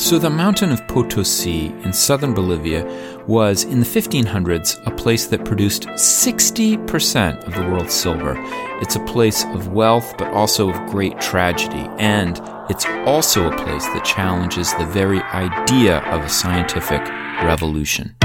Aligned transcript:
So, 0.00 0.18
the 0.18 0.30
mountain 0.30 0.72
of 0.72 0.88
Potosi 0.88 1.66
in 1.84 1.92
southern 1.92 2.32
Bolivia 2.32 2.84
was, 3.26 3.64
in 3.64 3.80
the 3.80 3.86
1500s, 3.86 4.84
a 4.86 4.90
place 4.90 5.26
that 5.26 5.44
produced 5.44 5.82
60% 5.88 7.46
of 7.46 7.54
the 7.54 7.70
world's 7.70 7.92
silver. 7.92 8.34
It's 8.80 8.96
a 8.96 9.04
place 9.04 9.44
of 9.44 9.68
wealth, 9.68 10.14
but 10.16 10.32
also 10.32 10.70
of 10.70 10.90
great 10.90 11.20
tragedy. 11.20 11.86
And 11.98 12.40
it's 12.70 12.86
also 13.06 13.52
a 13.52 13.56
place 13.58 13.84
that 13.84 14.02
challenges 14.02 14.72
the 14.74 14.86
very 14.86 15.20
idea 15.20 15.98
of 16.06 16.22
a 16.22 16.30
scientific 16.30 17.06
revolution. 17.44 18.16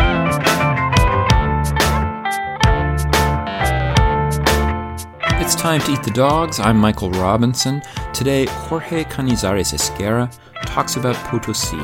It's 5.45 5.53
time 5.53 5.79
to 5.81 5.91
eat 5.91 6.01
the 6.01 6.09
dogs. 6.09 6.59
I'm 6.59 6.77
Michael 6.77 7.11
Robinson. 7.11 7.83
Today, 8.15 8.47
Jorge 8.47 9.03
Canizares 9.03 9.73
Esguerra 9.73 10.27
talks 10.65 10.95
about 10.95 11.15
Potosi, 11.27 11.77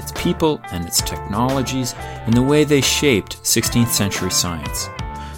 its 0.00 0.10
people 0.16 0.60
and 0.72 0.84
its 0.84 1.00
technologies, 1.00 1.94
and 1.96 2.34
the 2.34 2.42
way 2.42 2.64
they 2.64 2.80
shaped 2.80 3.40
16th 3.44 3.90
century 3.90 4.32
science. 4.32 4.88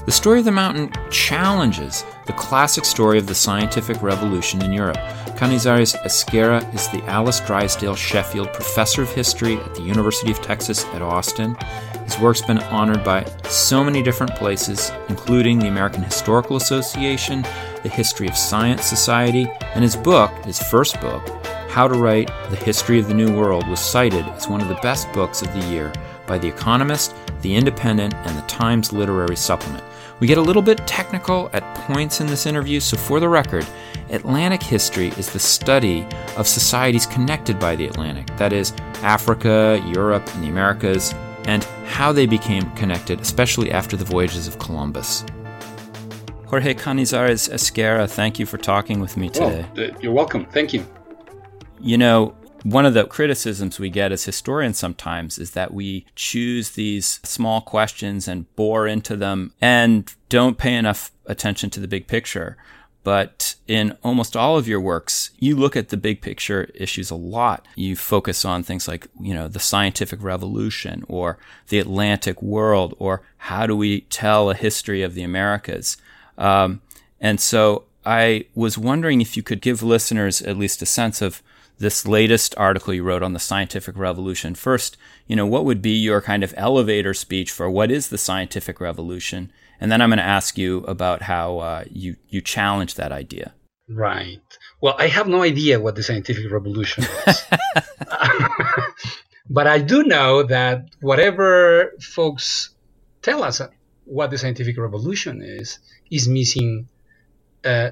The 0.06 0.10
story 0.10 0.38
of 0.38 0.46
the 0.46 0.52
mountain 0.52 0.90
challenges 1.10 2.02
the 2.24 2.32
classic 2.32 2.86
story 2.86 3.18
of 3.18 3.26
the 3.26 3.34
scientific 3.34 4.02
revolution 4.02 4.62
in 4.62 4.72
Europe. 4.72 4.96
Canizares 5.36 5.94
Esguerra 6.02 6.62
is 6.74 6.88
the 6.88 7.04
Alice 7.04 7.40
Drysdale 7.40 7.94
Sheffield 7.94 8.52
Professor 8.54 9.02
of 9.02 9.12
History 9.12 9.58
at 9.58 9.74
the 9.74 9.82
University 9.82 10.30
of 10.30 10.40
Texas 10.40 10.84
at 10.86 11.02
Austin. 11.02 11.54
His 12.06 12.20
work's 12.20 12.40
been 12.40 12.60
honored 12.60 13.02
by 13.02 13.24
so 13.48 13.82
many 13.82 14.00
different 14.00 14.36
places, 14.36 14.92
including 15.08 15.58
the 15.58 15.66
American 15.66 16.04
Historical 16.04 16.56
Association, 16.56 17.42
the 17.82 17.88
History 17.88 18.28
of 18.28 18.36
Science 18.36 18.84
Society, 18.84 19.48
and 19.74 19.82
his 19.82 19.96
book, 19.96 20.30
his 20.44 20.62
first 20.62 21.00
book, 21.00 21.28
How 21.68 21.88
to 21.88 21.98
Write 21.98 22.30
the 22.48 22.56
History 22.56 23.00
of 23.00 23.08
the 23.08 23.14
New 23.14 23.36
World, 23.36 23.66
was 23.66 23.80
cited 23.80 24.24
as 24.28 24.48
one 24.48 24.60
of 24.60 24.68
the 24.68 24.78
best 24.82 25.12
books 25.12 25.42
of 25.42 25.52
the 25.52 25.66
year 25.66 25.92
by 26.28 26.38
The 26.38 26.46
Economist, 26.46 27.12
The 27.42 27.56
Independent, 27.56 28.14
and 28.14 28.38
the 28.38 28.46
Times 28.46 28.92
Literary 28.92 29.36
Supplement. 29.36 29.82
We 30.20 30.28
get 30.28 30.38
a 30.38 30.42
little 30.42 30.62
bit 30.62 30.86
technical 30.86 31.50
at 31.52 31.74
points 31.74 32.20
in 32.20 32.28
this 32.28 32.46
interview, 32.46 32.78
so 32.78 32.96
for 32.96 33.18
the 33.18 33.28
record, 33.28 33.66
Atlantic 34.10 34.62
history 34.62 35.08
is 35.18 35.32
the 35.32 35.40
study 35.40 36.06
of 36.36 36.46
societies 36.46 37.04
connected 37.04 37.58
by 37.58 37.74
the 37.74 37.86
Atlantic, 37.86 38.28
that 38.36 38.52
is, 38.52 38.72
Africa, 39.02 39.82
Europe, 39.92 40.32
and 40.34 40.44
the 40.44 40.48
Americas, 40.48 41.12
and 41.46 41.64
how 41.86 42.12
they 42.12 42.26
became 42.26 42.70
connected, 42.72 43.20
especially 43.20 43.70
after 43.70 43.96
the 43.96 44.04
voyages 44.04 44.46
of 44.46 44.58
Columbus. 44.58 45.24
Jorge 46.46 46.74
Canizares 46.74 47.48
Esguerra, 47.48 48.08
thank 48.08 48.38
you 48.38 48.46
for 48.46 48.58
talking 48.58 49.00
with 49.00 49.16
me 49.16 49.30
oh, 49.30 49.32
today. 49.32 49.66
Well, 49.74 50.00
you're 50.00 50.12
welcome. 50.12 50.46
Thank 50.46 50.72
you. 50.72 50.86
You 51.80 51.98
know, 51.98 52.34
one 52.62 52.84
of 52.84 52.94
the 52.94 53.04
criticisms 53.04 53.78
we 53.78 53.90
get 53.90 54.12
as 54.12 54.24
historians 54.24 54.78
sometimes 54.78 55.38
is 55.38 55.52
that 55.52 55.72
we 55.72 56.06
choose 56.14 56.70
these 56.70 57.20
small 57.22 57.60
questions 57.60 58.26
and 58.26 58.52
bore 58.56 58.86
into 58.86 59.16
them 59.16 59.52
and 59.60 60.12
don't 60.28 60.58
pay 60.58 60.74
enough 60.74 61.12
attention 61.26 61.70
to 61.70 61.80
the 61.80 61.88
big 61.88 62.06
picture. 62.06 62.56
But 63.06 63.54
in 63.68 63.96
almost 64.02 64.36
all 64.36 64.58
of 64.58 64.66
your 64.66 64.80
works, 64.80 65.30
you 65.38 65.54
look 65.54 65.76
at 65.76 65.90
the 65.90 65.96
big 65.96 66.20
picture 66.20 66.68
issues 66.74 67.08
a 67.08 67.14
lot. 67.14 67.64
You 67.76 67.94
focus 67.94 68.44
on 68.44 68.64
things 68.64 68.88
like, 68.88 69.06
you 69.20 69.32
know, 69.32 69.46
the 69.46 69.60
scientific 69.60 70.20
revolution 70.20 71.04
or 71.06 71.38
the 71.68 71.78
Atlantic 71.78 72.42
world 72.42 72.96
or 72.98 73.22
how 73.36 73.64
do 73.64 73.76
we 73.76 74.00
tell 74.00 74.50
a 74.50 74.56
history 74.56 75.02
of 75.02 75.14
the 75.14 75.22
Americas. 75.22 75.98
Um, 76.36 76.80
and 77.20 77.40
so 77.40 77.84
I 78.04 78.46
was 78.56 78.76
wondering 78.76 79.20
if 79.20 79.36
you 79.36 79.42
could 79.44 79.60
give 79.60 79.84
listeners 79.84 80.42
at 80.42 80.58
least 80.58 80.82
a 80.82 80.86
sense 80.86 81.22
of 81.22 81.44
this 81.78 82.08
latest 82.08 82.56
article 82.58 82.92
you 82.92 83.04
wrote 83.04 83.22
on 83.22 83.34
the 83.34 83.38
scientific 83.38 83.96
revolution. 83.96 84.56
First, 84.56 84.96
you 85.28 85.36
know, 85.36 85.46
what 85.46 85.64
would 85.64 85.80
be 85.80 85.92
your 85.92 86.20
kind 86.20 86.42
of 86.42 86.52
elevator 86.56 87.14
speech 87.14 87.52
for 87.52 87.70
what 87.70 87.92
is 87.92 88.08
the 88.08 88.18
scientific 88.18 88.80
revolution? 88.80 89.52
And 89.80 89.90
then 89.90 90.00
I'm 90.00 90.08
going 90.08 90.18
to 90.18 90.24
ask 90.24 90.58
you 90.58 90.78
about 90.84 91.22
how 91.22 91.58
uh, 91.58 91.84
you 91.90 92.16
you 92.28 92.40
challenge 92.40 92.94
that 92.94 93.12
idea. 93.12 93.54
Right. 93.88 94.42
Well, 94.80 94.96
I 94.98 95.06
have 95.06 95.28
no 95.28 95.42
idea 95.42 95.80
what 95.80 95.94
the 95.94 96.02
scientific 96.02 96.50
revolution 96.50 97.04
is, 97.26 97.44
but 99.50 99.66
I 99.66 99.78
do 99.78 100.02
know 100.04 100.42
that 100.42 100.88
whatever 101.00 101.92
folks 102.00 102.70
tell 103.22 103.42
us 103.42 103.60
what 104.04 104.30
the 104.30 104.38
scientific 104.38 104.78
revolution 104.78 105.42
is 105.42 105.78
is 106.10 106.28
missing 106.28 106.88
uh, 107.64 107.90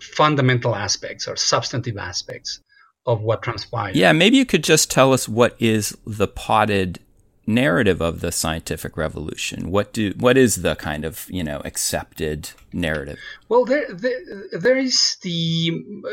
fundamental 0.00 0.74
aspects 0.74 1.26
or 1.28 1.36
substantive 1.36 1.96
aspects 1.96 2.60
of 3.06 3.20
what 3.20 3.42
transpired. 3.42 3.96
Yeah, 3.96 4.12
maybe 4.12 4.36
you 4.36 4.46
could 4.46 4.64
just 4.64 4.90
tell 4.90 5.12
us 5.12 5.28
what 5.28 5.56
is 5.58 5.96
the 6.06 6.28
potted 6.28 7.00
narrative 7.46 8.00
of 8.00 8.20
the 8.20 8.32
scientific 8.32 8.96
revolution? 8.96 9.70
What 9.70 9.92
do 9.92 10.12
what 10.18 10.36
is 10.36 10.56
the 10.56 10.74
kind 10.76 11.04
of 11.04 11.26
you 11.28 11.44
know 11.44 11.60
accepted 11.64 12.50
narrative? 12.72 13.18
Well, 13.48 13.64
there 13.64 13.92
there, 13.92 14.20
there 14.52 14.76
is 14.76 15.16
the 15.22 15.70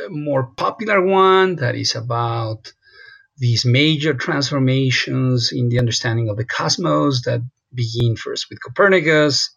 more 0.09 0.44
popular 0.58 1.02
one 1.02 1.56
that 1.58 1.75
is 1.75 1.96
about 1.96 2.74
these 3.38 3.66
major 3.66 4.14
transformations 4.14 5.52
in 5.52 5.70
the 5.70 5.80
understanding 5.80 6.30
of 6.30 6.38
the 6.38 6.46
cosmos 6.46 7.24
that 7.24 7.41
begin 7.74 8.16
first 8.16 8.47
with 8.50 8.62
Copernicus, 8.62 9.50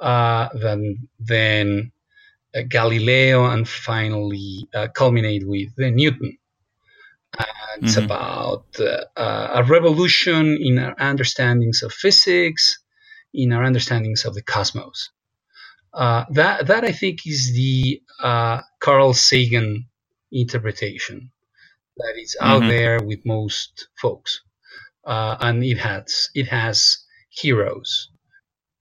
uh, 0.00 0.48
then 0.54 1.08
then 1.18 1.92
uh, 2.54 2.62
Galileo, 2.68 3.46
and 3.46 3.68
finally 3.68 4.68
uh, 4.74 4.88
culminate 4.88 5.46
with 5.46 5.70
Newton. 5.78 6.36
And 7.36 7.84
it's 7.84 7.96
mm-hmm. 7.96 8.06
about 8.06 8.66
uh, 8.80 9.50
a 9.54 9.62
revolution 9.64 10.56
in 10.60 10.78
our 10.78 10.94
understandings 10.98 11.82
of 11.82 11.92
physics, 11.92 12.78
in 13.34 13.52
our 13.52 13.64
understandings 13.64 14.24
of 14.24 14.34
the 14.34 14.42
cosmos. 14.42 15.10
Uh, 15.92 16.24
that 16.30 16.66
that 16.66 16.84
I 16.84 16.92
think 16.92 17.26
is 17.26 17.52
the 17.54 18.02
uh, 18.22 18.60
Carl 18.80 19.14
Sagan 19.14 19.86
interpretation 20.30 21.30
that 21.96 22.14
is 22.16 22.36
out 22.40 22.60
mm-hmm. 22.60 22.70
there 22.70 23.02
with 23.02 23.24
most 23.24 23.88
folks, 24.00 24.40
uh, 25.04 25.36
and 25.40 25.64
it 25.64 25.78
has 25.78 26.30
it 26.34 26.48
has 26.48 26.98
heroes 27.30 28.10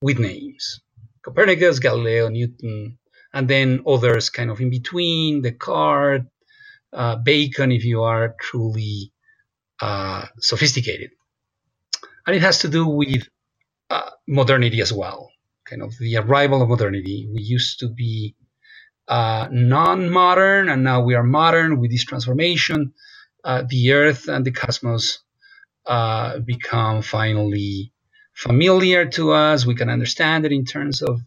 with 0.02 0.20
names: 0.20 0.82
Copernicus, 1.24 1.80
Galileo, 1.80 2.30
Newton, 2.30 2.98
and 3.34 3.48
then 3.48 3.84
others 3.88 4.30
kind 4.30 4.52
of 4.52 4.60
in 4.60 4.70
between: 4.70 5.42
Descartes, 5.42 6.28
uh, 6.94 7.18
Bacon 7.18 7.72
if 7.72 7.86
you 7.86 8.04
are 8.04 8.36
truly 8.40 9.12
uh, 9.82 10.26
sophisticated. 10.40 11.12
And 12.26 12.36
it 12.36 12.42
has 12.42 12.60
to 12.60 12.70
do 12.70 12.88
with 12.88 13.28
uh, 13.90 14.10
modernity 14.28 14.82
as 14.82 14.94
well, 14.94 15.32
kind 15.66 15.82
of 15.82 15.94
the 16.00 16.18
arrival 16.18 16.62
of 16.62 16.70
modernity. 16.70 17.30
We 17.34 17.42
used 17.42 17.80
to 17.82 17.90
be 17.90 18.36
uh, 19.08 19.48
non 19.52 20.10
modern, 20.10 20.70
and 20.70 20.84
now 20.84 21.04
we 21.04 21.16
are 21.16 21.24
modern 21.24 21.80
with 21.80 21.92
this 21.92 22.06
transformation. 22.06 22.94
Uh, 23.44 23.64
the 23.70 23.94
earth 23.94 24.28
and 24.28 24.46
the 24.46 24.52
cosmos 24.52 25.20
uh, 25.86 26.40
become 26.40 27.02
finally 27.02 27.94
familiar 28.34 29.06
to 29.08 29.32
us. 29.32 29.66
We 29.66 29.76
can 29.76 29.90
understand 29.90 30.46
it 30.46 30.52
in 30.52 30.66
terms 30.66 31.02
of 31.02 31.22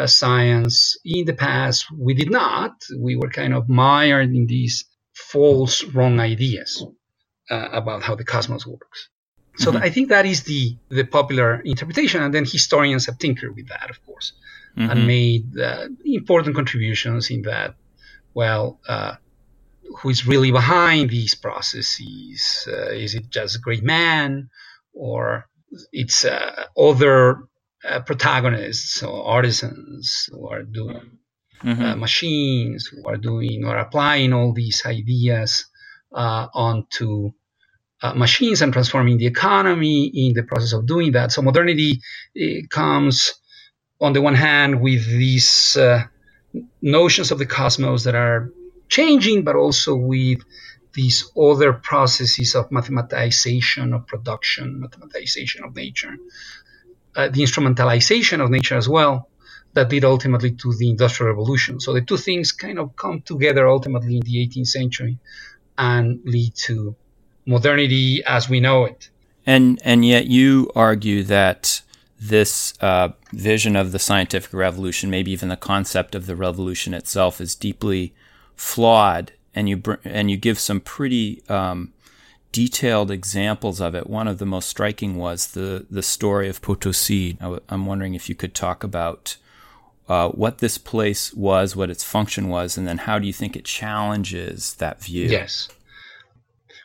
uh, 0.00 0.06
science. 0.06 0.96
In 1.04 1.24
the 1.26 1.34
past, 1.34 1.86
we 2.06 2.14
did 2.14 2.30
not. 2.30 2.72
We 2.98 3.16
were 3.16 3.30
kind 3.30 3.54
of 3.54 3.68
mired 3.68 4.30
in 4.34 4.46
these 4.46 4.84
false, 5.12 5.84
wrong 5.84 6.20
ideas 6.20 6.84
uh, 7.50 7.68
about 7.72 8.02
how 8.02 8.14
the 8.14 8.24
cosmos 8.24 8.66
works. 8.66 9.08
So 9.56 9.72
mm-hmm. 9.72 9.82
I 9.82 9.90
think 9.90 10.08
that 10.08 10.26
is 10.26 10.42
the 10.44 10.76
the 10.88 11.04
popular 11.04 11.60
interpretation, 11.60 12.22
and 12.22 12.32
then 12.34 12.44
historians 12.44 13.06
have 13.06 13.18
tinkered 13.18 13.54
with 13.54 13.68
that, 13.68 13.90
of 13.90 14.04
course, 14.06 14.32
mm-hmm. 14.76 14.90
and 14.90 15.06
made 15.06 15.58
uh, 15.58 15.88
important 16.04 16.54
contributions 16.56 17.30
in 17.30 17.42
that. 17.42 17.74
Well, 18.32 18.80
uh, 18.88 19.16
who 19.98 20.08
is 20.08 20.26
really 20.26 20.52
behind 20.52 21.10
these 21.10 21.34
processes? 21.34 22.68
Uh, 22.68 22.92
is 22.92 23.14
it 23.14 23.28
just 23.28 23.56
a 23.56 23.58
great 23.58 23.82
man, 23.82 24.50
or 24.94 25.48
it's 25.92 26.24
uh, 26.24 26.64
other 26.78 27.49
uh, 27.88 28.00
protagonists 28.00 29.02
or 29.02 29.26
artisans 29.26 30.28
who 30.30 30.48
are 30.48 30.62
doing 30.62 31.18
mm-hmm. 31.62 31.82
uh, 31.82 31.96
machines 31.96 32.86
who 32.86 33.06
are 33.08 33.16
doing 33.16 33.64
or 33.64 33.76
applying 33.76 34.32
all 34.32 34.52
these 34.52 34.82
ideas 34.86 35.66
uh, 36.14 36.46
onto 36.54 37.30
uh, 38.02 38.14
machines 38.14 38.62
and 38.62 38.72
transforming 38.72 39.18
the 39.18 39.26
economy 39.26 40.06
in 40.06 40.34
the 40.34 40.42
process 40.42 40.72
of 40.72 40.86
doing 40.86 41.12
that. 41.12 41.32
So 41.32 41.42
modernity 41.42 42.00
comes 42.70 43.34
on 44.00 44.14
the 44.14 44.22
one 44.22 44.34
hand 44.34 44.80
with 44.80 45.06
these 45.06 45.76
uh, 45.76 46.04
notions 46.80 47.30
of 47.30 47.38
the 47.38 47.46
cosmos 47.46 48.04
that 48.04 48.14
are 48.14 48.50
changing, 48.88 49.44
but 49.44 49.56
also 49.56 49.94
with 49.94 50.40
these 50.94 51.30
other 51.38 51.72
processes 51.72 52.54
of 52.54 52.70
mathematization 52.70 53.94
of 53.94 54.06
production, 54.06 54.82
mathematization 54.82 55.64
of 55.64 55.76
nature, 55.76 56.16
uh, 57.16 57.28
the 57.28 57.42
instrumentalization 57.42 58.42
of 58.42 58.50
nature 58.50 58.76
as 58.76 58.88
well, 58.88 59.28
that 59.74 59.92
led 59.92 60.04
ultimately 60.04 60.52
to 60.52 60.74
the 60.74 60.90
Industrial 60.90 61.30
Revolution. 61.32 61.80
So 61.80 61.92
the 61.92 62.00
two 62.00 62.16
things 62.16 62.52
kind 62.52 62.78
of 62.78 62.96
come 62.96 63.22
together 63.22 63.68
ultimately 63.68 64.16
in 64.16 64.22
the 64.22 64.46
18th 64.46 64.66
century 64.66 65.18
and 65.78 66.20
lead 66.24 66.54
to 66.66 66.94
modernity 67.46 68.22
as 68.24 68.48
we 68.48 68.60
know 68.60 68.84
it. 68.84 69.10
And 69.46 69.80
and 69.84 70.04
yet 70.04 70.26
you 70.26 70.70
argue 70.74 71.22
that 71.24 71.82
this 72.20 72.74
uh, 72.80 73.08
vision 73.32 73.76
of 73.76 73.92
the 73.92 73.98
scientific 73.98 74.52
revolution, 74.52 75.08
maybe 75.08 75.30
even 75.30 75.48
the 75.48 75.56
concept 75.56 76.14
of 76.14 76.26
the 76.26 76.36
revolution 76.36 76.92
itself, 76.92 77.40
is 77.40 77.54
deeply 77.54 78.12
flawed. 78.56 79.32
And 79.54 79.68
you 79.68 79.78
br- 79.78 79.94
and 80.04 80.30
you 80.30 80.36
give 80.36 80.58
some 80.58 80.80
pretty 80.80 81.42
um, 81.48 81.92
detailed 82.52 83.10
examples 83.10 83.80
of 83.80 83.94
it. 83.94 84.08
One 84.08 84.28
of 84.28 84.38
the 84.38 84.46
most 84.46 84.68
striking 84.68 85.16
was 85.16 85.48
the 85.48 85.86
the 85.90 86.02
story 86.02 86.48
of 86.48 86.62
Potosi. 86.62 87.36
I'm 87.68 87.86
wondering 87.86 88.14
if 88.14 88.28
you 88.28 88.34
could 88.34 88.54
talk 88.54 88.82
about 88.84 89.36
uh, 90.08 90.28
what 90.30 90.58
this 90.58 90.76
place 90.76 91.32
was, 91.34 91.76
what 91.76 91.90
its 91.90 92.02
function 92.02 92.48
was, 92.48 92.76
and 92.76 92.86
then 92.86 92.98
how 92.98 93.18
do 93.18 93.26
you 93.26 93.32
think 93.32 93.56
it 93.56 93.64
challenges 93.64 94.74
that 94.74 95.02
view? 95.02 95.26
Yes. 95.26 95.68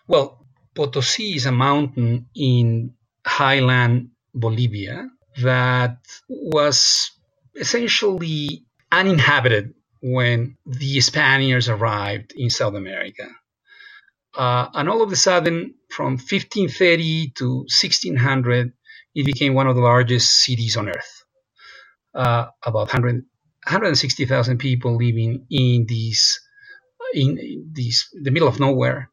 Well, 0.07 0.45
Potosi 0.75 1.35
is 1.35 1.45
a 1.45 1.51
mountain 1.51 2.27
in 2.35 2.93
highland 3.25 4.09
Bolivia 4.35 5.09
that 5.41 5.97
was 6.29 7.11
essentially 7.55 8.63
uninhabited 8.91 9.73
when 10.01 10.57
the 10.65 11.01
Spaniards 11.01 11.67
arrived 11.67 12.33
in 12.35 12.49
South 12.51 12.75
America. 12.75 13.27
Uh, 14.35 14.67
and 14.73 14.89
all 14.89 15.01
of 15.01 15.11
a 15.11 15.15
sudden, 15.15 15.75
from 15.89 16.13
1530 16.13 17.31
to 17.35 17.57
1600, 17.59 18.73
it 19.15 19.25
became 19.25 19.53
one 19.53 19.67
of 19.67 19.75
the 19.75 19.81
largest 19.81 20.43
cities 20.43 20.75
on 20.75 20.89
earth. 20.89 21.23
Uh, 22.13 22.47
about 22.63 22.87
100, 22.87 23.15
160,000 23.15 24.57
people 24.57 24.95
living 24.95 25.45
in 25.49 25.85
these, 25.87 26.39
in 27.13 27.69
these, 27.71 28.09
the 28.21 28.31
middle 28.31 28.47
of 28.47 28.59
nowhere, 28.59 29.09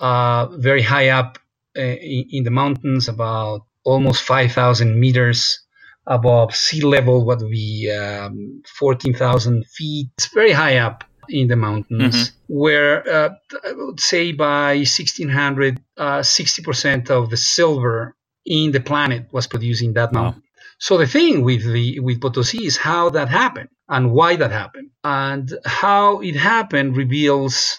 uh, 0.00 0.46
very 0.56 0.82
high 0.82 1.10
up 1.10 1.38
uh, 1.76 1.82
in, 1.82 2.26
in, 2.30 2.44
the 2.44 2.50
mountains, 2.50 3.08
about 3.08 3.62
almost 3.84 4.22
5,000 4.22 4.98
meters 4.98 5.60
above 6.06 6.54
sea 6.54 6.80
level, 6.80 7.24
what 7.24 7.40
would 7.40 7.50
be 7.50 7.90
um, 7.90 8.62
14,000 8.78 9.66
feet. 9.66 10.08
It's 10.16 10.32
very 10.32 10.52
high 10.52 10.78
up 10.78 11.04
in 11.30 11.48
the 11.48 11.56
mountains, 11.56 12.30
mm-hmm. 12.30 12.54
where 12.54 13.08
uh, 13.08 13.30
I 13.64 13.72
would 13.72 14.00
say 14.00 14.32
by 14.32 14.76
1600, 14.76 15.80
uh, 15.96 16.20
60% 16.20 17.10
of 17.10 17.30
the 17.30 17.36
silver 17.36 18.14
in 18.44 18.72
the 18.72 18.80
planet 18.80 19.28
was 19.32 19.46
produced 19.46 19.82
in 19.82 19.92
that 19.94 20.12
mountain. 20.12 20.42
Wow. 20.42 20.48
So 20.78 20.96
the 20.96 21.06
thing 21.06 21.42
with 21.42 21.64
the 21.64 21.98
with 22.00 22.20
Potosi 22.20 22.64
is 22.64 22.76
how 22.76 23.10
that 23.10 23.28
happened 23.28 23.70
and 23.88 24.12
why 24.12 24.36
that 24.36 24.52
happened, 24.52 24.90
and 25.02 25.52
how 25.64 26.20
it 26.20 26.36
happened 26.36 26.96
reveals 26.96 27.78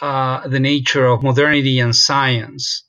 uh, 0.00 0.46
the 0.46 0.60
nature 0.60 1.06
of 1.06 1.22
modernity 1.22 1.80
and 1.80 1.96
science 1.96 2.84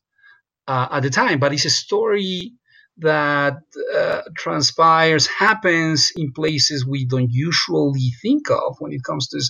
uh, 0.67 0.87
at 0.91 1.03
the 1.03 1.09
time. 1.09 1.39
But 1.39 1.53
it's 1.53 1.65
a 1.65 1.69
story 1.69 2.53
that 2.99 3.61
uh, 3.95 4.21
transpires 4.35 5.27
happens 5.27 6.11
in 6.15 6.31
places 6.31 6.85
we 6.85 7.05
don't 7.05 7.31
usually 7.31 8.11
think 8.21 8.49
of 8.49 8.75
when 8.79 8.91
it 8.91 9.03
comes 9.03 9.27
to 9.29 9.41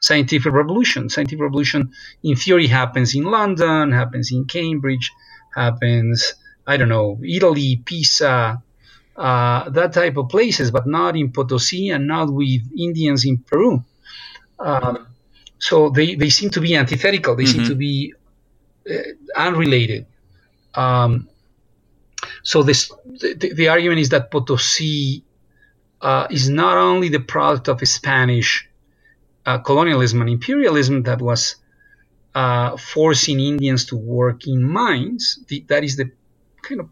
scientific 0.00 0.52
revolution. 0.52 1.08
Scientific 1.08 1.42
revolution, 1.42 1.92
in 2.22 2.36
theory, 2.36 2.66
happens 2.66 3.14
in 3.14 3.24
London, 3.24 3.92
happens 3.92 4.30
in 4.32 4.44
Cambridge, 4.44 5.10
happens 5.54 6.34
I 6.66 6.76
don't 6.76 6.88
know 6.88 7.18
Italy, 7.22 7.82
Pisa, 7.84 8.62
uh, 9.16 9.68
that 9.70 9.92
type 9.92 10.16
of 10.16 10.28
places, 10.28 10.70
but 10.70 10.86
not 10.86 11.16
in 11.16 11.32
Potosi 11.32 11.90
and 11.90 12.06
not 12.06 12.32
with 12.32 12.62
Indians 12.76 13.24
in 13.24 13.38
Peru. 13.38 13.84
Um, 14.58 15.08
so 15.58 15.90
they, 15.90 16.14
they 16.14 16.30
seem 16.30 16.50
to 16.50 16.60
be 16.60 16.74
antithetical. 16.74 17.36
They 17.36 17.44
mm-hmm. 17.44 17.58
seem 17.58 17.68
to 17.68 17.74
be 17.74 18.14
uh, 18.90 18.94
unrelated. 19.36 20.06
Um, 20.74 21.28
so 22.42 22.62
this 22.62 22.90
the, 23.06 23.52
the, 23.54 23.68
argument 23.68 24.00
is 24.00 24.08
that 24.10 24.30
Potosi 24.30 25.22
uh, 26.00 26.26
is 26.30 26.48
not 26.48 26.76
only 26.76 27.08
the 27.08 27.20
product 27.20 27.68
of 27.68 27.86
Spanish 27.86 28.68
uh, 29.46 29.58
colonialism 29.58 30.20
and 30.20 30.30
imperialism 30.30 31.02
that 31.04 31.20
was 31.20 31.56
uh, 32.34 32.76
forcing 32.76 33.40
Indians 33.40 33.86
to 33.86 33.96
work 33.96 34.46
in 34.46 34.62
mines. 34.62 35.38
The, 35.48 35.64
that 35.68 35.84
is 35.84 35.96
the 35.96 36.10
kind 36.62 36.80
of 36.80 36.88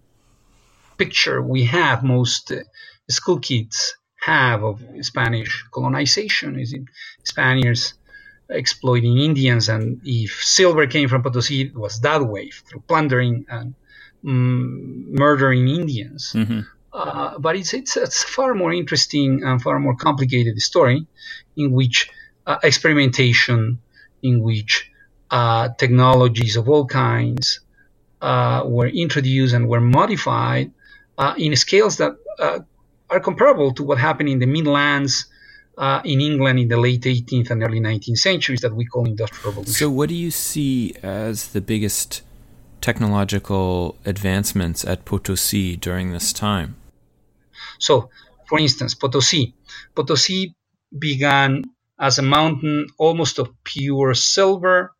picture 0.96 1.40
we 1.40 1.64
have 1.64 2.02
most 2.02 2.52
uh, 2.52 2.60
school 3.08 3.38
kids 3.38 3.94
have 4.22 4.62
of 4.62 4.82
Spanish 5.00 5.64
colonization 5.72 6.58
is 6.58 6.72
in 6.72 6.86
Spaniards 7.24 7.94
exploiting 8.50 9.18
Indians, 9.18 9.68
and 9.68 10.00
if 10.04 10.42
silver 10.44 10.86
came 10.86 11.08
from 11.08 11.22
Potosi, 11.22 11.62
it 11.62 11.74
was 11.74 12.00
that 12.00 12.22
way 12.22 12.50
through 12.50 12.82
plundering 12.86 13.46
and 13.48 13.74
mm, 14.24 15.08
murdering 15.08 15.68
Indians. 15.68 16.32
Mm-hmm. 16.34 16.60
Uh, 16.92 17.38
but 17.38 17.56
it's, 17.56 17.72
it's 17.72 17.96
it's 17.96 18.24
far 18.24 18.54
more 18.54 18.72
interesting 18.72 19.44
and 19.44 19.62
far 19.62 19.78
more 19.78 19.94
complicated 19.94 20.60
story, 20.60 21.06
in 21.56 21.70
which 21.70 22.10
uh, 22.46 22.58
experimentation, 22.64 23.78
in 24.22 24.42
which 24.42 24.90
uh, 25.30 25.68
technologies 25.78 26.56
of 26.56 26.68
all 26.68 26.86
kinds 26.86 27.60
uh, 28.20 28.62
were 28.66 28.88
introduced 28.88 29.54
and 29.54 29.68
were 29.68 29.80
modified 29.80 30.72
uh, 31.16 31.34
in 31.36 31.54
scales 31.54 31.98
that 31.98 32.16
uh, 32.38 32.58
are 33.08 33.20
comparable 33.20 33.72
to 33.74 33.84
what 33.84 33.98
happened 33.98 34.28
in 34.28 34.38
the 34.38 34.46
Midlands 34.46 35.26
uh, 35.78 36.00
in 36.04 36.20
England 36.20 36.58
in 36.58 36.68
the 36.68 36.76
late 36.76 37.02
18th 37.02 37.50
and 37.50 37.62
early 37.62 37.80
19th 37.80 38.18
centuries 38.18 38.60
that 38.60 38.74
we 38.74 38.84
call 38.84 39.06
industrial 39.06 39.50
revolution. 39.50 39.72
So, 39.72 39.90
what 39.90 40.08
do 40.08 40.14
you 40.14 40.30
see 40.30 40.94
as 41.02 41.48
the 41.48 41.60
biggest 41.60 42.22
technological 42.80 43.96
advancements 44.04 44.84
at 44.84 45.04
Potosi 45.04 45.76
during 45.76 46.12
this 46.12 46.32
time? 46.32 46.76
So, 47.78 48.10
for 48.48 48.58
instance, 48.58 48.94
Potosi. 48.94 49.54
Potosi 49.94 50.54
began 50.96 51.64
as 51.98 52.18
a 52.18 52.22
mountain 52.22 52.86
almost 52.98 53.38
of 53.38 53.50
pure 53.64 54.14
silver. 54.14 54.92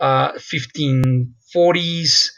Uh, 0.00 0.32
1540s, 0.32 2.30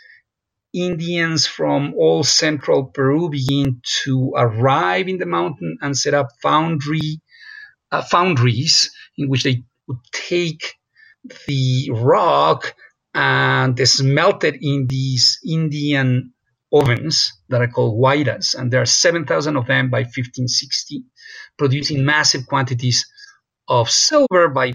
Indians 0.73 1.47
from 1.47 1.95
all 1.95 2.23
central 2.23 2.85
Peru 2.87 3.29
begin 3.29 3.83
to 4.05 4.33
arrive 4.37 5.09
in 5.09 5.19
the 5.19 5.27
mountain 5.27 5.77
and 5.83 5.97
set 5.97 6.15
up 6.15 6.29
foundry 6.43 7.21
uh, 7.91 8.03
foundries 8.03 8.91
in 9.19 9.29
which 9.29 9.43
they 9.43 9.65
would 9.89 9.99
take 10.13 10.77
the 11.47 11.91
rock 11.93 12.75
and 13.15 13.77
they 13.77 13.87
melted 14.03 14.57
in 14.61 14.87
these 14.89 15.39
Indian 15.47 16.33
ovens 16.73 17.33
that 17.49 17.61
are 17.61 17.69
called 17.69 17.99
huayras, 17.99 18.55
and 18.55 18.73
there 18.73 18.83
are 18.83 18.87
7,000 18.87 19.57
of 19.57 19.67
them 19.67 19.91
by 19.91 20.01
1560, 20.01 21.05
producing 21.59 22.05
massive 22.05 22.47
quantities 22.47 23.07
of 23.69 23.91
silver 23.91 24.49
by 24.49 24.73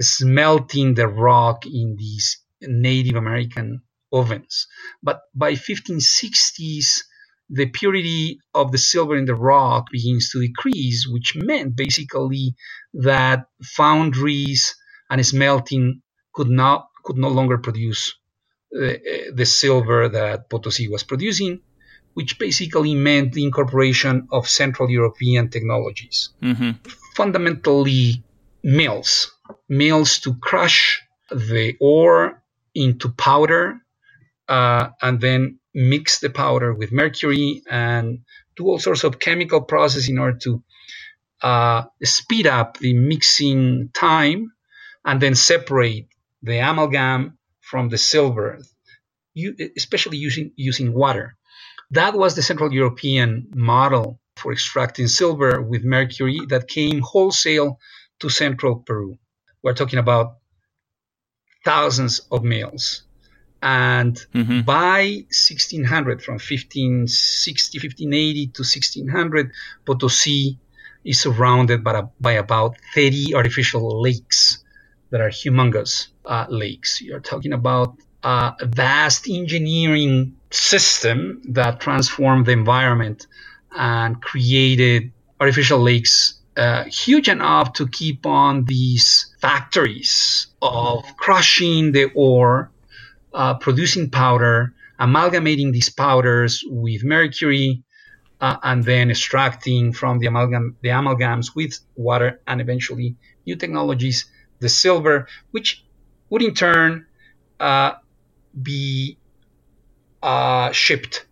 smelting 0.00 0.94
the 0.94 1.08
rock 1.08 1.66
in 1.66 1.96
these 1.98 2.40
Native 2.60 3.16
American 3.16 3.82
ovens. 4.12 4.66
But 5.02 5.20
by 5.34 5.54
1560s, 5.54 7.02
the 7.50 7.66
purity 7.66 8.38
of 8.54 8.72
the 8.72 8.78
silver 8.78 9.16
in 9.16 9.26
the 9.26 9.34
rock 9.34 9.86
begins 9.92 10.30
to 10.30 10.40
decrease, 10.40 11.06
which 11.08 11.36
meant 11.36 11.76
basically 11.76 12.54
that 12.94 13.46
foundries 13.62 14.74
and 15.10 15.24
smelting 15.24 16.00
could 16.32 16.48
not 16.48 16.86
could 17.04 17.16
no 17.16 17.28
longer 17.28 17.58
produce 17.58 18.14
uh, 18.74 18.94
the 19.32 19.44
silver 19.44 20.08
that 20.08 20.50
Potosi 20.50 20.88
was 20.88 21.04
producing, 21.04 21.60
which 22.14 22.38
basically 22.38 22.94
meant 22.94 23.32
the 23.32 23.44
incorporation 23.44 24.26
of 24.32 24.48
Central 24.48 24.90
European 24.90 25.50
technologies. 25.50 26.30
Mm-hmm. 26.42 26.70
Fundamentally, 27.14 28.24
mills, 28.64 29.32
mills 29.68 30.18
to 30.20 30.34
crush 30.34 31.02
the 31.30 31.76
ore 31.80 32.42
into 32.74 33.10
powder 33.10 33.80
uh, 34.48 34.88
and 35.00 35.20
then 35.20 35.60
mix 35.74 36.20
the 36.20 36.30
powder 36.30 36.74
with 36.74 36.92
mercury 36.92 37.62
and 37.70 38.20
do 38.56 38.66
all 38.66 38.78
sorts 38.78 39.04
of 39.04 39.18
chemical 39.18 39.60
process 39.60 40.08
in 40.08 40.18
order 40.18 40.38
to 40.38 40.62
uh, 41.42 41.84
speed 42.02 42.46
up 42.46 42.78
the 42.78 42.94
mixing 42.94 43.90
time 43.92 44.52
and 45.04 45.20
then 45.20 45.34
separate 45.34 46.08
the 46.44 46.58
amalgam 46.58 47.38
from 47.60 47.88
the 47.88 47.98
silver, 47.98 48.58
you, 49.32 49.56
especially 49.76 50.18
using, 50.18 50.52
using 50.56 50.92
water. 50.92 51.36
That 51.90 52.14
was 52.14 52.34
the 52.34 52.42
Central 52.42 52.72
European 52.72 53.48
model 53.54 54.20
for 54.36 54.52
extracting 54.52 55.08
silver 55.08 55.62
with 55.62 55.84
mercury 55.84 56.40
that 56.48 56.68
came 56.68 57.00
wholesale 57.00 57.78
to 58.20 58.28
central 58.28 58.76
Peru. 58.76 59.16
We're 59.62 59.74
talking 59.74 59.98
about 59.98 60.36
thousands 61.64 62.20
of 62.30 62.44
mills. 62.44 63.02
And 63.62 64.14
mm-hmm. 64.34 64.60
by 64.60 65.24
1600, 65.32 66.22
from 66.22 66.34
1560, 66.34 67.78
1580 67.78 68.46
to 68.48 68.60
1600, 68.60 69.52
Potosi 69.86 70.58
is 71.04 71.20
surrounded 71.20 71.82
by, 71.82 72.02
by 72.20 72.32
about 72.32 72.76
30 72.94 73.34
artificial 73.34 74.02
lakes 74.02 74.63
that 75.14 75.20
are 75.20 75.30
humongous 75.30 76.08
uh, 76.24 76.44
lakes. 76.48 77.00
You're 77.00 77.20
talking 77.20 77.52
about 77.52 77.96
a 78.24 78.56
vast 78.62 79.28
engineering 79.30 80.34
system 80.50 81.40
that 81.50 81.78
transformed 81.78 82.46
the 82.46 82.50
environment 82.50 83.28
and 83.70 84.20
created 84.20 85.12
artificial 85.38 85.78
lakes 85.78 86.40
uh, 86.56 86.82
huge 86.86 87.28
enough 87.28 87.74
to 87.74 87.86
keep 87.86 88.26
on 88.26 88.64
these 88.64 89.32
factories 89.40 90.48
of 90.60 91.04
crushing 91.16 91.92
the 91.92 92.10
ore, 92.16 92.72
uh, 93.32 93.54
producing 93.54 94.10
powder, 94.10 94.74
amalgamating 94.98 95.70
these 95.70 95.90
powders 95.90 96.64
with 96.66 97.04
mercury, 97.04 97.84
uh, 98.40 98.56
and 98.64 98.82
then 98.82 99.12
extracting 99.12 99.92
from 99.92 100.18
the 100.18 100.26
amalgam 100.26 100.76
the 100.82 100.88
amalgams 100.88 101.54
with 101.54 101.78
water 101.94 102.40
and 102.48 102.60
eventually 102.60 103.14
new 103.46 103.54
technologies, 103.54 104.26
the 104.60 104.68
silver, 104.68 105.26
which 105.50 105.84
would 106.30 106.42
in 106.42 106.54
turn 106.54 107.06
uh, 107.60 107.92
be 108.60 109.18
uh, 110.22 110.72
shipped 110.72 111.26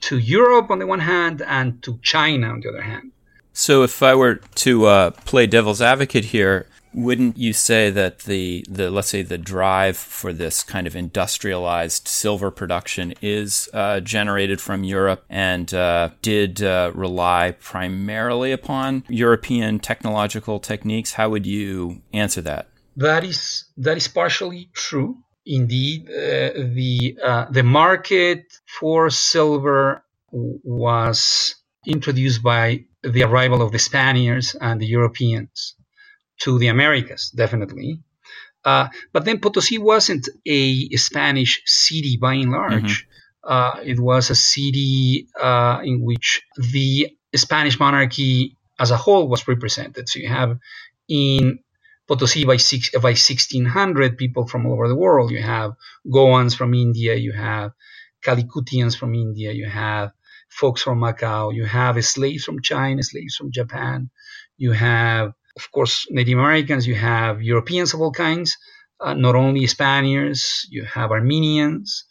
to 0.00 0.18
Europe 0.18 0.70
on 0.70 0.78
the 0.78 0.86
one 0.86 1.00
hand 1.00 1.42
and 1.42 1.82
to 1.82 1.98
China 2.02 2.48
on 2.48 2.60
the 2.60 2.68
other 2.68 2.82
hand. 2.82 3.12
So, 3.52 3.84
if 3.84 4.02
I 4.02 4.14
were 4.14 4.36
to 4.56 4.86
uh, 4.86 5.10
play 5.10 5.46
devil's 5.46 5.80
advocate 5.80 6.26
here, 6.26 6.66
wouldn't 6.94 7.36
you 7.36 7.52
say 7.52 7.90
that 7.90 8.20
the, 8.20 8.64
the 8.68 8.90
let's 8.90 9.08
say 9.08 9.22
the 9.22 9.38
drive 9.38 9.96
for 9.96 10.32
this 10.32 10.62
kind 10.62 10.86
of 10.86 10.94
industrialized 10.94 12.08
silver 12.08 12.50
production 12.50 13.14
is 13.20 13.68
uh, 13.72 14.00
generated 14.00 14.60
from 14.60 14.84
Europe 14.84 15.24
and 15.28 15.72
uh, 15.74 16.10
did 16.22 16.62
uh, 16.62 16.92
rely 16.94 17.54
primarily 17.60 18.52
upon 18.52 19.04
European 19.08 19.78
technological 19.78 20.60
techniques? 20.60 21.12
How 21.12 21.30
would 21.30 21.46
you 21.46 22.02
answer 22.12 22.40
that? 22.42 22.68
That 22.96 23.24
is 23.24 23.64
that 23.76 23.96
is 23.96 24.08
partially 24.08 24.70
true. 24.72 25.18
Indeed, 25.46 26.08
uh, 26.08 26.54
the 26.54 27.18
uh, 27.22 27.46
the 27.50 27.62
market 27.62 28.46
for 28.78 29.10
silver 29.10 30.04
was 30.30 31.56
introduced 31.86 32.42
by 32.42 32.84
the 33.02 33.24
arrival 33.24 33.60
of 33.60 33.72
the 33.72 33.78
Spaniards 33.78 34.54
and 34.58 34.80
the 34.80 34.86
Europeans 34.86 35.74
to 36.40 36.58
the 36.58 36.68
Americas, 36.68 37.30
definitely. 37.30 38.00
Uh, 38.64 38.88
but 39.12 39.24
then 39.24 39.40
Potosi 39.40 39.78
wasn't 39.78 40.28
a 40.46 40.88
Spanish 40.96 41.62
city 41.66 42.16
by 42.16 42.34
and 42.34 42.50
large. 42.50 43.06
Mm-hmm. 43.06 43.52
Uh, 43.52 43.80
it 43.84 44.00
was 44.00 44.30
a 44.30 44.34
city 44.34 45.28
uh, 45.40 45.80
in 45.84 46.00
which 46.02 46.42
the 46.56 47.14
Spanish 47.34 47.78
monarchy 47.78 48.56
as 48.78 48.90
a 48.90 48.96
whole 48.96 49.28
was 49.28 49.46
represented. 49.46 50.08
So 50.08 50.18
you 50.18 50.28
have 50.28 50.58
in 51.08 51.58
Potosi 52.08 52.44
by, 52.44 52.56
six, 52.56 52.90
by 52.90 53.10
1600 53.10 54.16
people 54.16 54.46
from 54.46 54.66
all 54.66 54.72
over 54.74 54.88
the 54.88 54.96
world. 54.96 55.30
You 55.30 55.42
have 55.42 55.72
Goans 56.06 56.56
from 56.56 56.74
India, 56.74 57.14
you 57.14 57.32
have 57.32 57.72
Calicutians 58.24 58.96
from 58.96 59.14
India, 59.14 59.52
you 59.52 59.68
have 59.68 60.12
folks 60.48 60.82
from 60.82 61.00
Macau, 61.00 61.54
you 61.54 61.64
have 61.64 62.02
slaves 62.04 62.44
from 62.44 62.62
China, 62.62 63.02
slaves 63.02 63.36
from 63.36 63.50
Japan, 63.50 64.10
you 64.56 64.72
have, 64.72 65.32
of 65.56 65.70
course, 65.70 66.06
Native 66.10 66.38
Americans, 66.38 66.86
you 66.86 66.94
have 66.94 67.42
Europeans 67.42 67.94
of 67.94 68.00
all 68.00 68.12
kinds, 68.12 68.56
uh, 69.00 69.14
not 69.14 69.34
only 69.34 69.66
Spaniards, 69.66 70.66
you 70.70 70.84
have 70.84 71.10
Armenians, 71.10 72.04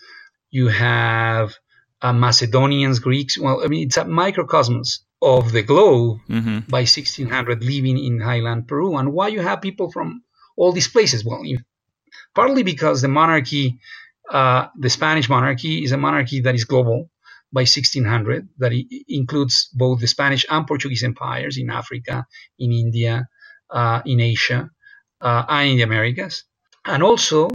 you 0.49 0.67
have 0.67 1.55
uh, 2.01 2.13
Macedonians, 2.13 2.99
Greeks. 2.99 3.39
Well, 3.39 3.63
I 3.63 3.67
mean, 3.67 3.87
it's 3.87 3.97
a 3.97 4.05
microcosmos 4.05 4.99
of 5.21 5.51
the 5.51 5.63
globe 5.63 6.19
mm-hmm. 6.29 6.59
by 6.69 6.79
1600 6.79 7.63
living 7.63 7.97
in 7.97 8.19
highland 8.19 8.67
Peru. 8.67 8.97
And 8.97 9.13
why 9.13 9.29
you 9.29 9.41
have 9.41 9.61
people 9.61 9.91
from 9.91 10.23
all 10.57 10.71
these 10.71 10.87
places? 10.87 11.25
Well, 11.25 11.43
partly 12.35 12.63
because 12.63 13.01
the 13.01 13.07
monarchy, 13.07 13.79
uh, 14.29 14.67
the 14.77 14.89
Spanish 14.89 15.29
monarchy, 15.29 15.83
is 15.83 15.91
a 15.91 15.97
monarchy 15.97 16.41
that 16.41 16.55
is 16.55 16.65
global 16.65 17.09
by 17.51 17.61
1600 17.61 18.49
that 18.57 18.73
includes 19.07 19.69
both 19.73 20.01
the 20.01 20.07
Spanish 20.07 20.45
and 20.49 20.67
Portuguese 20.67 21.03
empires 21.03 21.57
in 21.57 21.69
Africa, 21.69 22.25
in 22.57 22.71
India, 22.71 23.27
in 24.05 24.19
Asia, 24.19 24.69
uh, 25.21 25.43
and 25.49 25.69
in 25.71 25.77
the 25.77 25.83
Americas. 25.83 26.43
And 26.85 27.01
also 27.01 27.49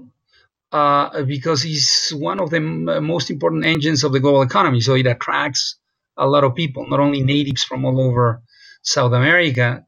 uh, 0.72 1.22
because 1.22 1.64
it's 1.64 2.12
one 2.12 2.40
of 2.40 2.50
the 2.50 2.60
most 2.60 3.30
important 3.30 3.64
engines 3.64 4.04
of 4.04 4.12
the 4.12 4.20
global 4.20 4.42
economy. 4.42 4.80
So 4.80 4.94
it 4.94 5.06
attracts 5.06 5.76
a 6.16 6.26
lot 6.26 6.44
of 6.44 6.54
people, 6.54 6.86
not 6.88 7.00
only 7.00 7.22
natives 7.22 7.64
from 7.64 7.84
all 7.84 8.00
over 8.00 8.42
South 8.82 9.12
America 9.12 9.84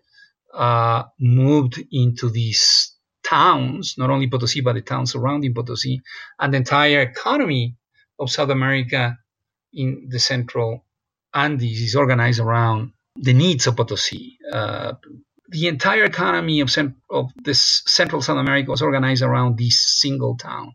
uh, 0.54 1.04
moved 1.18 1.82
into 1.92 2.30
these 2.30 2.94
towns, 3.24 3.94
not 3.98 4.10
only 4.10 4.28
Potosi, 4.28 4.60
but 4.60 4.74
the 4.74 4.80
towns 4.80 5.12
surrounding 5.12 5.54
Potosi, 5.54 6.00
and 6.38 6.52
the 6.52 6.58
entire 6.58 7.00
economy 7.02 7.76
of 8.18 8.30
South 8.30 8.50
America 8.50 9.18
in 9.72 10.08
the 10.10 10.18
central 10.18 10.84
Andes 11.32 11.80
is 11.80 11.94
organized 11.94 12.40
around 12.40 12.92
the 13.16 13.32
needs 13.32 13.66
of 13.66 13.76
Potosi. 13.76 14.38
Uh, 14.52 14.94
the 15.50 15.68
entire 15.68 16.04
economy 16.04 16.60
of, 16.60 16.70
cent- 16.70 16.96
of, 17.10 17.30
this 17.36 17.82
central 17.86 18.22
South 18.22 18.38
America 18.38 18.70
was 18.70 18.82
organized 18.82 19.22
around 19.22 19.58
this 19.58 19.80
single 20.00 20.36
town. 20.36 20.72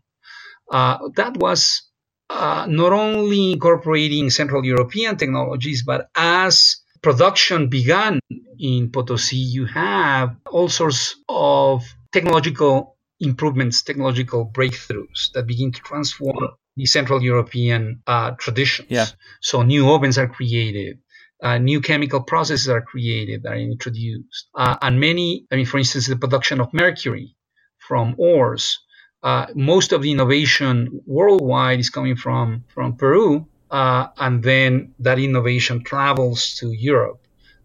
Uh, 0.70 0.98
that 1.16 1.36
was 1.36 1.82
uh, 2.30 2.66
not 2.68 2.92
only 2.92 3.52
incorporating 3.52 4.30
Central 4.30 4.64
European 4.64 5.16
technologies, 5.16 5.82
but 5.82 6.08
as 6.16 6.76
production 7.02 7.68
began 7.68 8.20
in 8.58 8.90
Potosi, 8.90 9.36
you 9.36 9.66
have 9.66 10.36
all 10.50 10.68
sorts 10.68 11.16
of 11.28 11.84
technological 12.12 12.96
improvements, 13.20 13.82
technological 13.82 14.50
breakthroughs 14.52 15.32
that 15.32 15.46
begin 15.46 15.72
to 15.72 15.80
transform 15.80 16.48
the 16.76 16.86
Central 16.86 17.22
European 17.22 18.02
uh, 18.06 18.32
traditions. 18.32 18.88
Yeah. 18.90 19.06
So 19.40 19.62
new 19.62 19.88
ovens 19.90 20.18
are 20.18 20.28
created. 20.28 20.98
Uh, 21.42 21.58
new 21.58 21.80
chemical 21.80 22.22
processes 22.22 22.68
are 22.68 22.80
created, 22.82 23.44
are 23.46 23.56
introduced. 23.56 24.48
Uh, 24.54 24.76
and 24.80 24.98
many, 24.98 25.46
I 25.52 25.56
mean, 25.56 25.66
for 25.66 25.78
instance, 25.78 26.06
the 26.06 26.16
production 26.16 26.60
of 26.60 26.72
mercury 26.72 27.36
from 27.78 28.14
ores. 28.18 28.78
Uh, 29.22 29.46
most 29.54 29.92
of 29.92 30.02
the 30.02 30.12
innovation 30.12 31.00
worldwide 31.06 31.80
is 31.80 31.90
coming 31.90 32.16
from, 32.16 32.64
from 32.68 32.96
Peru. 32.96 33.46
Uh, 33.70 34.06
and 34.18 34.42
then 34.42 34.94
that 35.00 35.18
innovation 35.18 35.82
travels 35.82 36.54
to 36.54 36.72
Europe. 36.72 37.20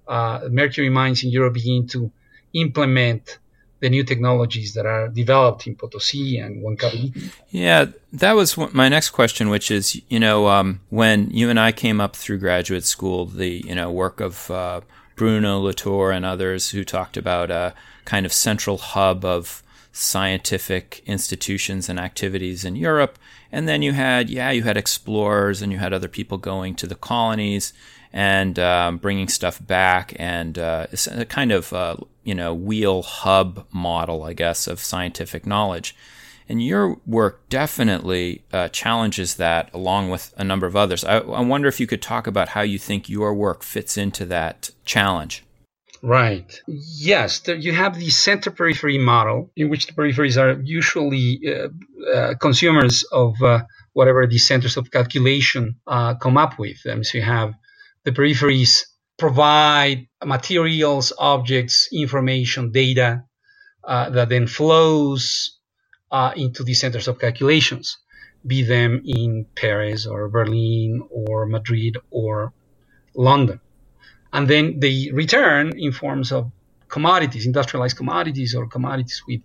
Uh, 0.07 0.41
mercury 0.49 0.89
mines 0.89 1.23
in 1.23 1.29
Europe 1.29 1.53
begin 1.53 1.87
to 1.87 2.11
implement 2.53 3.37
the 3.81 3.89
new 3.89 4.03
technologies 4.03 4.73
that 4.73 4.85
are 4.85 5.09
developed 5.09 5.67
in 5.67 5.75
Potosi 5.75 6.37
and 6.37 6.63
Huancavelica. 6.63 7.31
Yeah, 7.49 7.87
that 8.13 8.33
was 8.33 8.55
my 8.73 8.87
next 8.87 9.09
question, 9.09 9.49
which 9.49 9.69
is, 9.69 10.01
you 10.07 10.19
know, 10.19 10.47
um, 10.47 10.79
when 10.89 11.29
you 11.31 11.49
and 11.49 11.59
I 11.59 11.71
came 11.71 11.99
up 11.99 12.15
through 12.15 12.37
graduate 12.37 12.85
school, 12.85 13.25
the, 13.25 13.63
you 13.65 13.75
know, 13.75 13.91
work 13.91 14.21
of 14.21 14.49
uh, 14.49 14.81
Bruno 15.15 15.59
Latour 15.59 16.11
and 16.11 16.25
others 16.25 16.69
who 16.69 16.83
talked 16.83 17.17
about 17.17 17.51
a 17.51 17.73
kind 18.05 18.25
of 18.25 18.31
central 18.31 18.77
hub 18.77 19.25
of 19.25 19.63
scientific 19.91 21.01
institutions 21.05 21.89
and 21.89 21.99
activities 21.99 22.63
in 22.63 22.75
Europe. 22.75 23.17
And 23.51 23.67
then 23.67 23.81
you 23.81 23.93
had, 23.93 24.29
yeah, 24.29 24.51
you 24.51 24.63
had 24.63 24.77
explorers 24.77 25.61
and 25.61 25.71
you 25.71 25.79
had 25.79 25.91
other 25.91 26.07
people 26.07 26.37
going 26.37 26.75
to 26.75 26.87
the 26.87 26.95
colonies 26.95 27.73
and 28.13 28.59
um, 28.59 28.97
bringing 28.97 29.27
stuff 29.27 29.65
back 29.65 30.13
and 30.17 30.57
uh, 30.57 30.87
a 31.11 31.25
kind 31.25 31.51
of 31.51 31.71
uh, 31.73 31.97
you 32.23 32.35
know 32.35 32.53
wheel 32.53 33.01
hub 33.01 33.65
model, 33.71 34.23
I 34.23 34.33
guess, 34.33 34.67
of 34.67 34.79
scientific 34.79 35.45
knowledge. 35.45 35.95
And 36.49 36.61
your 36.61 36.97
work 37.05 37.47
definitely 37.47 38.43
uh, 38.51 38.67
challenges 38.69 39.35
that, 39.35 39.73
along 39.73 40.09
with 40.09 40.33
a 40.35 40.43
number 40.43 40.67
of 40.67 40.75
others. 40.75 41.05
I, 41.05 41.19
I 41.19 41.41
wonder 41.41 41.69
if 41.69 41.79
you 41.79 41.87
could 41.87 42.01
talk 42.01 42.27
about 42.27 42.49
how 42.49 42.61
you 42.61 42.77
think 42.77 43.07
your 43.07 43.33
work 43.33 43.63
fits 43.63 43.95
into 43.95 44.25
that 44.25 44.71
challenge. 44.83 45.45
Right. 46.03 46.59
Yes, 46.67 47.39
there, 47.39 47.55
you 47.55 47.71
have 47.73 47.97
the 47.97 48.09
center 48.09 48.51
periphery 48.51 48.97
model, 48.97 49.51
in 49.55 49.69
which 49.69 49.85
the 49.87 49.93
peripheries 49.93 50.37
are 50.37 50.59
usually 50.61 51.39
uh, 51.47 51.69
uh, 52.11 52.33
consumers 52.35 53.03
of 53.11 53.41
uh, 53.41 53.61
whatever 53.93 54.25
the 54.25 54.39
centers 54.39 54.77
of 54.77 54.89
calculation 54.89 55.75
uh, 55.85 56.15
come 56.15 56.37
up 56.37 56.57
with. 56.57 56.77
Um, 56.89 57.03
so 57.03 57.19
you 57.19 57.23
have 57.23 57.53
the 58.03 58.11
peripheries 58.11 58.85
provide 59.17 60.07
materials, 60.25 61.13
objects, 61.19 61.89
information, 61.93 62.71
data 62.71 63.23
uh, 63.83 64.09
that 64.09 64.29
then 64.29 64.47
flows 64.47 65.59
uh, 66.11 66.31
into 66.35 66.63
the 66.63 66.73
centers 66.73 67.07
of 67.07 67.19
calculations, 67.19 67.97
be 68.45 68.63
them 68.63 69.01
in 69.05 69.45
Paris 69.55 70.05
or 70.07 70.27
Berlin 70.29 71.03
or 71.09 71.45
Madrid 71.45 71.97
or 72.09 72.53
London. 73.15 73.59
And 74.33 74.47
then 74.47 74.79
they 74.79 75.11
return 75.13 75.73
in 75.77 75.91
forms 75.91 76.31
of 76.31 76.51
commodities, 76.87 77.45
industrialized 77.45 77.97
commodities 77.97 78.55
or 78.55 78.67
commodities 78.67 79.21
with 79.27 79.41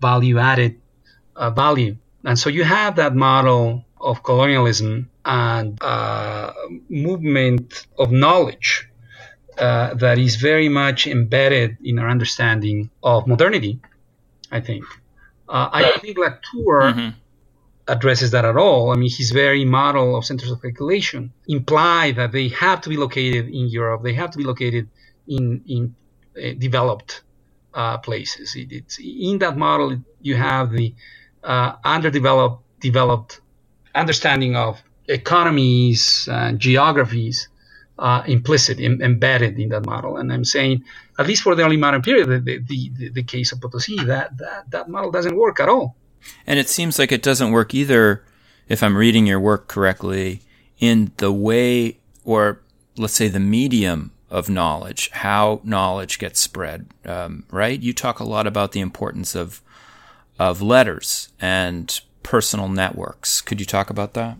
value 0.00 0.38
added 0.38 0.80
uh, 1.34 1.50
value. 1.50 1.96
And 2.24 2.38
so 2.38 2.50
you 2.50 2.64
have 2.64 2.96
that 2.96 3.14
model 3.14 3.85
of 4.00 4.22
colonialism 4.22 5.10
and 5.24 5.82
uh, 5.82 6.52
movement 6.88 7.86
of 7.98 8.12
knowledge 8.12 8.88
uh, 9.58 9.94
that 9.94 10.18
is 10.18 10.36
very 10.36 10.68
much 10.68 11.06
embedded 11.06 11.78
in 11.82 11.98
our 11.98 12.08
understanding 12.08 12.90
of 13.02 13.26
modernity, 13.26 13.80
I 14.50 14.60
think. 14.60 14.84
Uh, 15.48 15.68
I 15.72 15.98
think 15.98 16.18
Latour 16.18 16.82
mm-hmm. 16.82 17.08
addresses 17.88 18.32
that 18.32 18.44
at 18.44 18.56
all. 18.56 18.90
I 18.90 18.96
mean, 18.96 19.10
his 19.10 19.30
very 19.30 19.64
model 19.64 20.16
of 20.16 20.24
centers 20.24 20.50
of 20.50 20.60
calculation 20.60 21.32
imply 21.48 22.12
that 22.12 22.32
they 22.32 22.48
have 22.48 22.80
to 22.82 22.88
be 22.88 22.96
located 22.96 23.46
in 23.46 23.68
Europe. 23.68 24.02
They 24.02 24.14
have 24.14 24.30
to 24.32 24.38
be 24.38 24.44
located 24.44 24.88
in 25.26 25.62
in 25.66 25.94
uh, 26.36 26.52
developed 26.58 27.22
uh, 27.72 27.98
places. 27.98 28.56
It, 28.56 28.72
it's 28.72 28.98
in 28.98 29.38
that 29.38 29.56
model 29.56 29.98
you 30.20 30.34
have 30.34 30.70
the 30.70 30.94
uh, 31.44 31.76
underdeveloped 31.84 32.62
developed 32.80 33.40
understanding 33.96 34.56
of 34.56 34.82
economies 35.08 36.28
and 36.30 36.58
geographies 36.60 37.48
uh, 37.98 38.22
implicit, 38.26 38.78
Im- 38.80 39.00
embedded 39.02 39.58
in 39.58 39.70
that 39.70 39.86
model. 39.86 40.16
And 40.16 40.32
I'm 40.32 40.44
saying, 40.44 40.84
at 41.18 41.26
least 41.26 41.42
for 41.42 41.54
the 41.54 41.64
early 41.64 41.76
modern 41.76 42.02
period, 42.02 42.28
the, 42.28 42.40
the, 42.40 42.90
the, 42.98 43.08
the 43.10 43.22
case 43.22 43.52
of 43.52 43.60
Potosi, 43.60 43.96
that, 44.04 44.36
that, 44.38 44.70
that 44.70 44.88
model 44.88 45.10
doesn't 45.10 45.36
work 45.36 45.60
at 45.60 45.68
all. 45.68 45.96
And 46.46 46.58
it 46.58 46.68
seems 46.68 46.98
like 46.98 47.12
it 47.12 47.22
doesn't 47.22 47.52
work 47.52 47.74
either, 47.74 48.24
if 48.68 48.82
I'm 48.82 48.96
reading 48.96 49.26
your 49.26 49.40
work 49.40 49.68
correctly, 49.68 50.42
in 50.78 51.12
the 51.16 51.32
way, 51.32 51.98
or 52.24 52.60
let's 52.96 53.14
say 53.14 53.28
the 53.28 53.40
medium 53.40 54.12
of 54.28 54.50
knowledge, 54.50 55.08
how 55.10 55.60
knowledge 55.62 56.18
gets 56.18 56.40
spread, 56.40 56.88
um, 57.04 57.44
right? 57.50 57.80
You 57.80 57.94
talk 57.94 58.18
a 58.18 58.24
lot 58.24 58.46
about 58.46 58.72
the 58.72 58.80
importance 58.80 59.34
of, 59.34 59.62
of 60.38 60.60
letters 60.60 61.30
and 61.40 61.98
personal 62.26 62.68
networks. 62.68 63.40
Could 63.40 63.60
you 63.60 63.66
talk 63.66 63.88
about 63.88 64.14
that? 64.14 64.36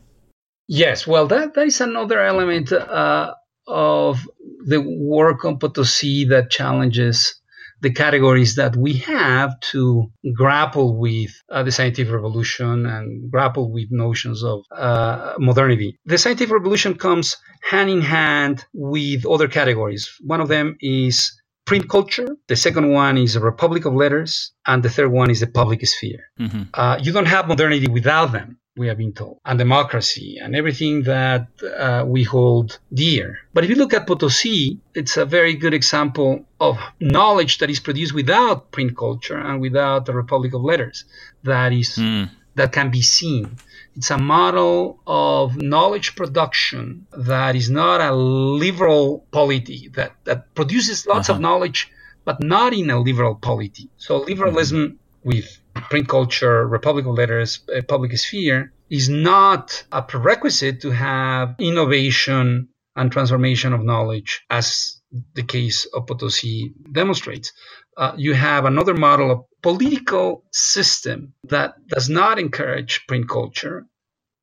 Yes, 0.66 1.07
well, 1.07 1.28
that, 1.28 1.55
that 1.55 1.66
is 1.66 1.81
another 1.81 2.21
element 2.21 2.73
uh, 2.73 3.33
of 3.69 4.28
the 4.66 4.81
work 4.81 5.45
on 5.45 5.59
Potosi 5.59 6.25
that 6.28 6.50
challenges 6.50 7.40
the 7.83 7.93
categories 7.93 8.57
that 8.57 8.75
we 8.75 8.95
have 8.95 9.59
to 9.61 10.11
grapple 10.35 10.99
with 10.99 11.31
uh, 11.52 11.62
the 11.62 11.71
scientific 11.71 12.12
revolution 12.12 12.87
and 12.87 13.31
grapple 13.31 13.71
with 13.71 13.87
notions 13.90 14.43
of 14.43 14.62
uh, 14.73 15.35
modernity. 15.38 15.97
The 16.07 16.19
scientific 16.19 16.52
revolution 16.52 16.97
comes 16.97 17.37
hand 17.71 17.88
in 17.90 18.00
hand 18.00 18.64
with 18.73 19.25
other 19.26 19.47
categories. 19.47 20.11
One 20.25 20.40
of 20.40 20.49
them 20.49 20.76
is 20.81 21.31
print 21.66 21.88
culture. 21.88 22.37
The 22.46 22.56
second 22.56 22.92
one 22.92 23.18
is 23.18 23.37
a 23.37 23.40
republic 23.40 23.85
of 23.85 23.94
letters. 23.94 24.52
And 24.66 24.82
the 24.82 24.90
third 24.90 25.12
one 25.12 25.30
is 25.30 25.40
the 25.40 25.46
public 25.46 25.87
sphere. 25.87 26.25
Mm-hmm. 26.40 26.62
Uh, 26.73 26.99
you 27.02 27.12
don't 27.12 27.26
have 27.26 27.49
modernity 27.49 27.88
without 27.88 28.32
them 28.32 28.58
we 28.76 28.88
have 28.88 28.99
been 28.99 29.12
told, 29.12 29.40
and 29.44 29.58
democracy 29.58 30.37
and 30.42 30.54
everything 30.54 31.04
that 31.04 31.49
uh, 31.78 32.04
we 32.06 32.23
hold 32.23 32.78
dear. 32.92 33.38
But 33.54 33.64
if 33.64 33.70
you 33.70 33.76
look 33.76 33.94
at 33.94 34.06
Potosi, 34.06 34.78
it's 34.94 35.16
a 35.16 35.25
very 35.25 35.54
good 35.54 35.73
example 35.73 36.44
of 36.61 36.78
knowledge 37.00 37.58
that 37.58 37.70
is 37.70 37.80
produced 37.80 38.14
without 38.14 38.70
print 38.70 38.94
culture 38.96 39.38
and 39.38 39.62
without 39.62 40.04
the 40.04 40.12
Republic 40.12 40.52
of 40.52 40.62
Letters 40.62 41.06
that 41.42 41.73
is 41.73 41.96
mm. 41.96 42.28
That 42.57 42.73
can 42.73 42.91
be 42.91 43.03
seen. 43.03 43.57
It's 43.95 44.11
a 44.11 44.19
model 44.19 45.01
of 45.07 45.57
knowledge 45.57 46.17
production 46.17 47.07
that 47.13 47.55
is 47.55 47.71
not 47.71 48.01
a 48.01 48.15
liberal 48.15 49.27
polity 49.31 49.89
that, 49.95 50.13
that 50.25 50.55
produces 50.55 51.07
lots 51.07 51.31
uh-huh. 51.31 51.37
of 51.37 51.43
knowledge, 51.43 51.91
but 52.25 52.43
not 52.43 52.75
in 52.75 52.91
a 52.91 53.01
liberal 53.01 53.37
polity. 53.37 53.89
So 53.97 54.19
liberalism 54.19 54.79
mm-hmm. 54.79 55.29
with 55.29 55.59
print 55.75 56.09
culture, 56.09 56.67
Republic 56.67 57.07
of 57.07 57.15
Letters, 57.15 57.61
uh, 57.75 57.83
public 57.83 58.17
sphere 58.19 58.73
is 58.91 59.09
not 59.09 59.85
a 59.93 60.03
prerequisite 60.03 60.81
to 60.83 60.91
have 60.91 61.55
innovation 61.59 62.69
and 62.97 63.13
transformation 63.13 63.73
of 63.73 63.85
knowledge, 63.85 64.45
as 64.49 65.01
the 65.35 65.43
case 65.43 65.87
of 65.95 66.07
Potosi 66.07 66.73
demonstrates. 66.93 67.53
Uh, 67.97 68.13
you 68.17 68.35
have 68.35 68.65
another 68.65 68.95
model 68.95 69.31
of 69.31 69.45
political 69.66 70.44
system 70.52 71.35
that 71.42 71.75
does 71.88 72.08
not 72.08 72.38
encourage 72.38 73.04
print 73.08 73.28
culture, 73.28 73.85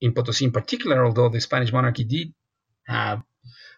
in 0.02 0.14
Potosi 0.14 0.44
in 0.44 0.52
particular, 0.52 1.06
although 1.06 1.30
the 1.30 1.40
Spanish 1.40 1.72
monarchy 1.72 2.04
did 2.04 2.34
have 2.86 3.24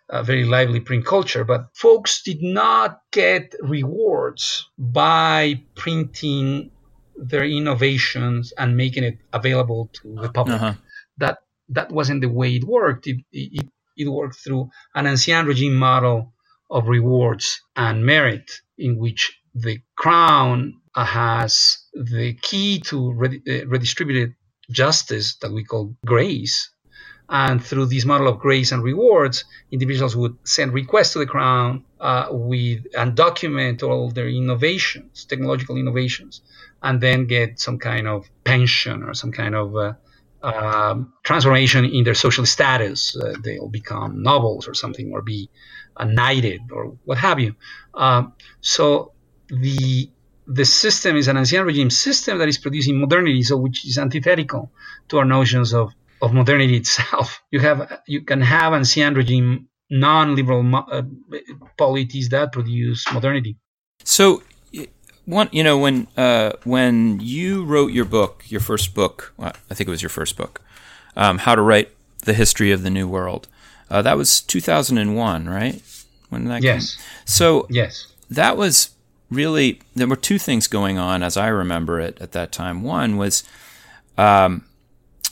a 0.10 0.24
very 0.24 0.44
lively 0.44 0.80
print 0.80 1.06
culture, 1.06 1.44
but 1.44 1.68
folks 1.76 2.24
did 2.24 2.42
not 2.42 3.00
get 3.12 3.54
rewards 3.62 4.68
by 4.80 5.62
printing 5.76 6.72
their 7.16 7.46
innovations 7.46 8.52
and 8.58 8.76
making 8.76 9.04
it 9.04 9.20
available 9.32 9.92
to 9.94 10.16
the 10.24 10.30
public. 10.30 10.60
Uh-huh. 10.60 10.74
That 11.18 11.38
that 11.70 11.92
wasn't 11.92 12.22
the 12.22 12.30
way 12.40 12.56
it 12.56 12.64
worked. 12.64 13.06
It, 13.06 13.18
it, 13.32 13.68
it 13.96 14.10
worked 14.10 14.38
through 14.44 14.70
an 14.96 15.06
ancien 15.06 15.46
regime 15.46 15.76
model 15.76 16.34
of 16.72 16.88
rewards 16.88 17.62
and 17.76 18.04
merit, 18.04 18.62
in 18.80 18.98
which 18.98 19.40
the 19.56 19.80
crown 19.96 20.82
has 20.96 21.78
the 21.94 22.34
key 22.42 22.80
to 22.82 23.10
uh, 23.10 23.66
redistributed 23.68 24.36
justice 24.70 25.38
that 25.38 25.52
we 25.52 25.64
call 25.64 25.96
grace. 26.06 26.72
And 27.28 27.64
through 27.64 27.88
this 27.88 28.06
model 28.06 28.28
of 28.28 28.38
grace 28.38 28.72
and 28.72 28.84
rewards, 28.84 29.46
individuals 29.72 30.16
would 30.16 30.38
send 30.44 30.74
requests 30.74 31.14
to 31.14 31.20
the 31.20 31.26
crown 31.26 31.84
uh, 32.00 32.28
with 32.30 32.86
and 32.96 33.16
document 33.16 33.82
all 33.82 34.12
their 34.12 34.28
innovations, 34.28 35.26
technological 35.26 35.76
innovations, 35.76 36.42
and 36.84 37.02
then 37.02 37.26
get 37.26 37.60
some 37.60 37.80
kind 37.80 38.08
of 38.08 38.30
pension 38.44 39.02
or 39.02 39.16
some 39.16 39.32
kind 39.32 39.56
of 39.56 39.76
uh, 39.76 39.94
uh, 40.44 40.96
transformation 41.24 41.84
in 41.86 42.04
their 42.04 42.14
social 42.14 42.46
status. 42.46 43.18
Uh, 43.18 43.34
they'll 43.44 43.70
become 43.70 44.22
nobles 44.22 44.68
or 44.68 44.76
something, 44.76 45.12
or 45.12 45.24
be 45.24 45.50
knighted 46.00 46.62
or 46.72 46.96
what 47.06 47.18
have 47.18 47.40
you. 47.40 47.56
Um, 47.96 48.34
so 48.62 49.15
the 49.50 50.10
the 50.48 50.66
system 50.66 51.16
is 51.16 51.28
an 51.28 51.38
ancien 51.38 51.66
regime 51.66 51.90
system 51.90 52.38
that 52.38 52.48
is 52.48 52.58
producing 52.58 53.00
modernity, 53.00 53.42
so 53.44 53.58
which 53.58 53.86
is 53.86 53.98
antithetical 53.98 54.72
to 55.10 55.18
our 55.18 55.26
notions 55.26 55.74
of, 55.74 55.92
of 56.22 56.34
modernity 56.34 56.78
itself. 56.78 57.42
You 57.52 57.60
have 57.62 58.02
you 58.08 58.22
can 58.22 58.42
have 58.42 58.74
ancien 58.74 59.16
regime 59.16 59.70
non-liberal 59.90 60.76
uh, 60.76 61.04
polities 61.78 62.30
that 62.30 62.52
produce 62.52 63.06
modernity. 63.12 63.58
So 64.04 64.42
one, 65.26 65.50
you 65.52 65.64
know, 65.64 65.78
when 65.78 66.08
uh, 66.16 66.54
when 66.64 67.20
you 67.20 67.66
wrote 67.66 67.92
your 67.92 68.06
book, 68.06 68.44
your 68.48 68.62
first 68.62 68.94
book, 68.94 69.34
well, 69.38 69.54
I 69.70 69.74
think 69.74 69.88
it 69.88 69.92
was 69.92 70.02
your 70.02 70.10
first 70.10 70.38
book, 70.38 70.62
um, 71.16 71.40
How 71.40 71.56
to 71.56 71.62
Write 71.62 71.90
the 72.26 72.34
History 72.34 72.72
of 72.72 72.84
the 72.84 72.90
New 72.90 73.08
World. 73.08 73.48
Uh, 73.90 74.02
that 74.02 74.18
was 74.18 74.42
2001, 74.42 75.48
right? 75.48 75.82
When 76.30 76.46
that 76.46 76.64
yes. 76.64 76.96
Came? 76.96 77.06
So 77.26 77.68
yes, 77.70 78.08
that 78.30 78.58
was 78.58 78.95
really 79.30 79.82
there 79.96 80.08
were 80.08 80.16
two 80.16 80.38
things 80.38 80.68
going 80.68 80.98
on 80.98 81.24
as 81.24 81.38
I 81.38 81.48
remember 81.48 82.00
it 82.00 82.18
at 82.22 82.32
that 82.34 82.52
time. 82.52 82.84
One 82.84 83.18
was, 83.18 83.44
um, 84.18 84.66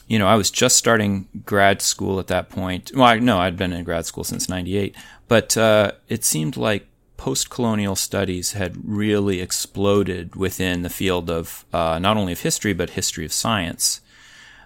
you 0.08 0.20
know, 0.20 0.28
I 0.28 0.36
was 0.36 0.52
just 0.52 0.76
starting 0.76 1.28
grad 1.46 1.82
school 1.82 2.20
at 2.20 2.28
that 2.28 2.50
point. 2.50 2.92
Well, 2.94 3.06
I, 3.06 3.20
no, 3.20 3.40
I'd 3.40 3.58
been 3.58 3.74
in 3.74 3.84
grad 3.84 4.06
school 4.06 4.24
since 4.24 4.50
'98, 4.50 4.96
but 5.28 5.56
uh, 5.58 5.94
it 6.10 6.24
seemed 6.24 6.58
like 6.58 6.88
post 7.18 7.50
colonial 7.50 7.96
studies 7.96 8.52
had 8.52 8.76
really 8.84 9.40
exploded 9.40 10.36
within 10.36 10.82
the 10.82 10.90
field 10.90 11.30
of 11.30 11.66
uh, 11.72 11.98
not 12.00 12.18
only 12.18 12.34
of 12.34 12.42
history, 12.42 12.74
but 12.74 12.92
history 12.92 13.24
of 13.24 13.32
science. 13.32 14.02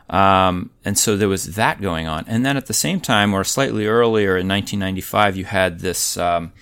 Um, 0.09 0.71
and 0.85 0.97
so 0.97 1.17
there 1.17 1.29
was 1.29 1.55
that 1.55 1.81
going 1.81 2.07
on. 2.07 2.25
And 2.27 2.45
then 2.45 2.57
at 2.57 2.67
the 2.67 2.73
same 2.73 2.99
time, 2.99 3.33
or 3.33 3.43
slightly 3.43 3.85
earlier 3.85 4.37
in 4.37 4.47
1995, 4.47 5.35
you 5.35 5.45
had 5.45 5.79
this 5.79 6.17
um, 6.17 6.53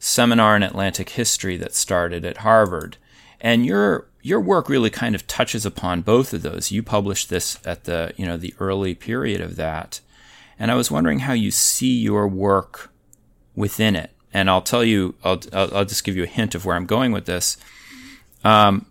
seminar 0.00 0.56
in 0.56 0.64
Atlantic 0.64 1.10
history 1.10 1.56
that 1.58 1.74
started 1.74 2.24
at 2.24 2.38
Harvard. 2.38 2.96
And 3.40 3.64
your 3.64 4.08
your 4.22 4.40
work 4.40 4.68
really 4.68 4.90
kind 4.90 5.14
of 5.14 5.26
touches 5.28 5.64
upon 5.64 6.02
both 6.02 6.34
of 6.34 6.42
those. 6.42 6.72
You 6.72 6.82
published 6.82 7.30
this 7.30 7.58
at 7.64 7.84
the 7.84 8.12
you 8.16 8.26
know 8.26 8.36
the 8.36 8.54
early 8.58 8.96
period 8.96 9.40
of 9.40 9.54
that, 9.56 10.00
and 10.58 10.72
I 10.72 10.74
was 10.74 10.90
wondering 10.90 11.20
how 11.20 11.34
you 11.34 11.52
see 11.52 11.96
your 12.00 12.26
work 12.26 12.90
within 13.54 13.94
it 13.94 14.10
and 14.32 14.48
I'll 14.48 14.62
tell 14.62 14.84
you, 14.84 15.14
I'll, 15.24 15.40
I'll, 15.52 15.84
just 15.84 16.04
give 16.04 16.16
you 16.16 16.22
a 16.22 16.28
hint 16.28 16.54
of 16.54 16.64
where 16.64 16.76
I'm 16.76 16.86
going 16.86 17.12
with 17.12 17.26
this. 17.26 17.56
Um, 18.44 18.86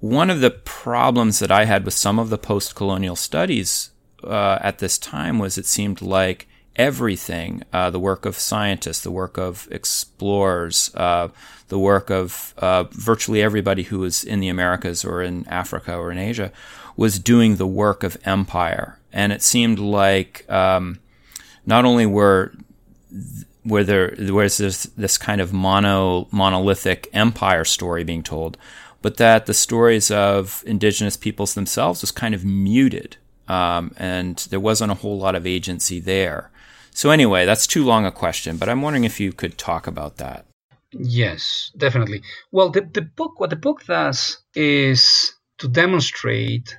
one 0.00 0.30
of 0.30 0.40
the 0.40 0.50
problems 0.50 1.38
that 1.38 1.50
I 1.50 1.66
had 1.66 1.84
with 1.84 1.94
some 1.94 2.18
of 2.18 2.30
the 2.30 2.38
post 2.38 2.74
colonial 2.74 3.16
studies 3.16 3.90
uh, 4.24 4.58
at 4.60 4.78
this 4.78 4.98
time 4.98 5.38
was 5.38 5.58
it 5.58 5.66
seemed 5.66 6.00
like 6.00 6.48
everything 6.76 7.62
uh, 7.72 7.90
the 7.90 7.98
work 7.98 8.24
of 8.24 8.36
scientists, 8.36 9.00
the 9.00 9.10
work 9.10 9.38
of 9.38 9.68
explorers, 9.70 10.94
uh, 10.94 11.28
the 11.68 11.78
work 11.78 12.10
of 12.10 12.54
uh, 12.58 12.84
virtually 12.90 13.42
everybody 13.42 13.82
who 13.84 13.98
was 13.98 14.24
in 14.24 14.40
the 14.40 14.48
Americas 14.48 15.04
or 15.04 15.22
in 15.22 15.46
Africa 15.48 15.96
or 15.96 16.10
in 16.10 16.18
Asia 16.18 16.52
was 16.96 17.18
doing 17.18 17.56
the 17.56 17.66
work 17.66 18.02
of 18.02 18.16
empire. 18.24 18.98
And 19.12 19.32
it 19.32 19.42
seemed 19.42 19.78
like 19.78 20.50
um, 20.50 21.00
not 21.66 21.84
only 21.84 22.06
were 22.06 22.52
where 23.64 23.84
there 23.84 24.14
where's 24.30 24.56
this 24.56 24.84
this 24.96 25.18
kind 25.18 25.40
of 25.40 25.52
mono 25.52 26.26
monolithic 26.32 27.08
empire 27.12 27.64
story 27.64 28.04
being 28.04 28.22
told, 28.22 28.56
but 29.02 29.16
that 29.18 29.46
the 29.46 29.54
stories 29.54 30.10
of 30.10 30.64
indigenous 30.66 31.16
peoples 31.16 31.54
themselves 31.54 32.00
was 32.00 32.10
kind 32.10 32.34
of 32.34 32.44
muted, 32.44 33.16
um, 33.48 33.94
and 33.96 34.36
there 34.50 34.60
wasn't 34.60 34.90
a 34.90 34.96
whole 34.96 35.18
lot 35.18 35.34
of 35.34 35.46
agency 35.46 36.00
there. 36.00 36.50
So 36.94 37.10
anyway, 37.10 37.44
that's 37.46 37.66
too 37.66 37.84
long 37.84 38.04
a 38.04 38.12
question, 38.12 38.56
but 38.56 38.68
I'm 38.68 38.82
wondering 38.82 39.04
if 39.04 39.18
you 39.18 39.32
could 39.32 39.58
talk 39.58 39.86
about 39.86 40.18
that. 40.18 40.46
Yes, 40.92 41.70
definitely. 41.76 42.22
Well, 42.50 42.70
the, 42.70 42.82
the 42.82 43.02
book, 43.02 43.40
what 43.40 43.50
the 43.50 43.56
book 43.56 43.84
does 43.86 44.38
is 44.54 45.32
to 45.58 45.68
demonstrate 45.68 46.76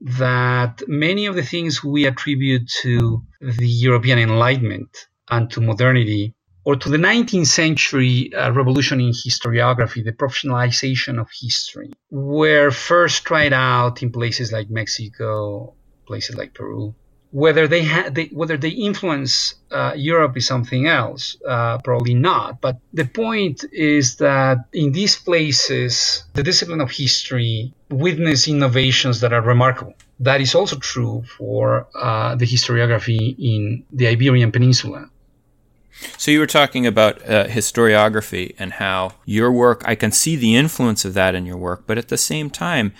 that 0.00 0.82
many 0.86 1.26
of 1.26 1.34
the 1.34 1.42
things 1.42 1.82
we 1.82 2.04
attribute 2.04 2.68
to 2.82 3.22
the 3.40 3.66
European 3.66 4.18
Enlightenment 4.18 5.06
and 5.30 5.50
to 5.50 5.62
modernity, 5.62 6.34
or 6.64 6.76
to 6.76 6.90
the 6.90 6.98
19th 6.98 7.46
century 7.46 8.32
uh, 8.34 8.52
revolution 8.52 9.00
in 9.00 9.12
historiography, 9.12 10.04
the 10.04 10.12
professionalization 10.12 11.18
of 11.18 11.28
history, 11.40 11.90
were 12.10 12.70
first 12.70 13.24
tried 13.24 13.54
out 13.54 14.02
in 14.02 14.12
places 14.12 14.52
like 14.52 14.68
Mexico, 14.68 15.74
places 16.06 16.36
like 16.36 16.52
Peru, 16.52 16.94
whether 17.34 17.66
they, 17.66 17.84
ha- 17.84 18.10
they 18.12 18.26
whether 18.26 18.56
they 18.56 18.68
influence 18.68 19.56
uh, 19.72 19.92
Europe 19.96 20.36
is 20.36 20.46
something 20.46 20.86
else. 20.86 21.36
Uh, 21.44 21.78
probably 21.78 22.14
not. 22.14 22.60
But 22.60 22.78
the 22.92 23.06
point 23.06 23.64
is 23.72 24.16
that 24.16 24.58
in 24.72 24.92
these 24.92 25.16
places, 25.16 26.22
the 26.34 26.44
discipline 26.44 26.80
of 26.80 26.92
history 26.92 27.74
witness 27.90 28.46
innovations 28.46 29.20
that 29.20 29.32
are 29.32 29.40
remarkable. 29.42 29.94
That 30.20 30.40
is 30.40 30.54
also 30.54 30.76
true 30.78 31.24
for 31.36 31.88
uh, 31.96 32.36
the 32.36 32.46
historiography 32.46 33.34
in 33.36 33.82
the 33.92 34.06
Iberian 34.06 34.52
Peninsula. 34.52 35.10
So 36.16 36.30
you 36.30 36.38
were 36.38 36.46
talking 36.46 36.86
about 36.86 37.20
uh, 37.28 37.46
historiography 37.46 38.54
and 38.60 38.74
how 38.74 39.14
your 39.24 39.50
work. 39.50 39.82
I 39.84 39.96
can 39.96 40.12
see 40.12 40.36
the 40.36 40.54
influence 40.54 41.04
of 41.04 41.14
that 41.14 41.34
in 41.34 41.46
your 41.46 41.56
work, 41.56 41.82
but 41.88 41.98
at 41.98 42.08
the 42.10 42.16
same 42.16 42.48
time, 42.48 42.92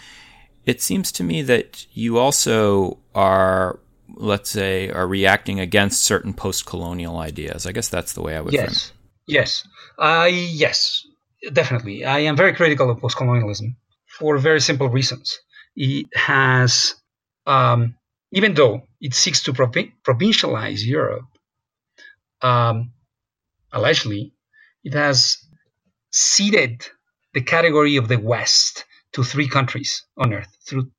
it 0.66 0.82
seems 0.82 1.12
to 1.12 1.22
me 1.22 1.42
that 1.42 1.86
you 1.92 2.18
also 2.18 2.98
are 3.14 3.78
let's 4.16 4.50
say, 4.50 4.90
are 4.90 5.06
reacting 5.06 5.60
against 5.60 6.04
certain 6.04 6.34
post-colonial 6.34 7.18
ideas. 7.18 7.66
I 7.66 7.72
guess 7.72 7.88
that's 7.88 8.12
the 8.12 8.22
way 8.22 8.36
I 8.36 8.40
would. 8.40 8.52
Yes, 8.52 8.92
yes, 9.26 9.66
uh, 9.98 10.28
yes, 10.30 11.06
definitely. 11.52 12.04
I 12.04 12.20
am 12.20 12.36
very 12.36 12.54
critical 12.54 12.90
of 12.90 13.00
post-colonialism 13.00 13.76
for 14.18 14.38
very 14.38 14.60
simple 14.60 14.88
reasons. 14.88 15.38
It 15.76 16.06
has, 16.14 16.94
um, 17.46 17.96
even 18.32 18.54
though 18.54 18.82
it 19.00 19.14
seeks 19.14 19.42
to 19.44 19.52
provincialize 19.52 20.84
Europe, 20.84 21.26
um, 22.42 22.92
allegedly, 23.72 24.32
it 24.84 24.94
has 24.94 25.38
ceded 26.10 26.86
the 27.32 27.40
category 27.40 27.96
of 27.96 28.08
the 28.08 28.18
West 28.18 28.84
to 29.12 29.24
three 29.24 29.48
countries 29.48 30.04
on 30.16 30.32
Earth 30.32 30.56
through 30.66 30.90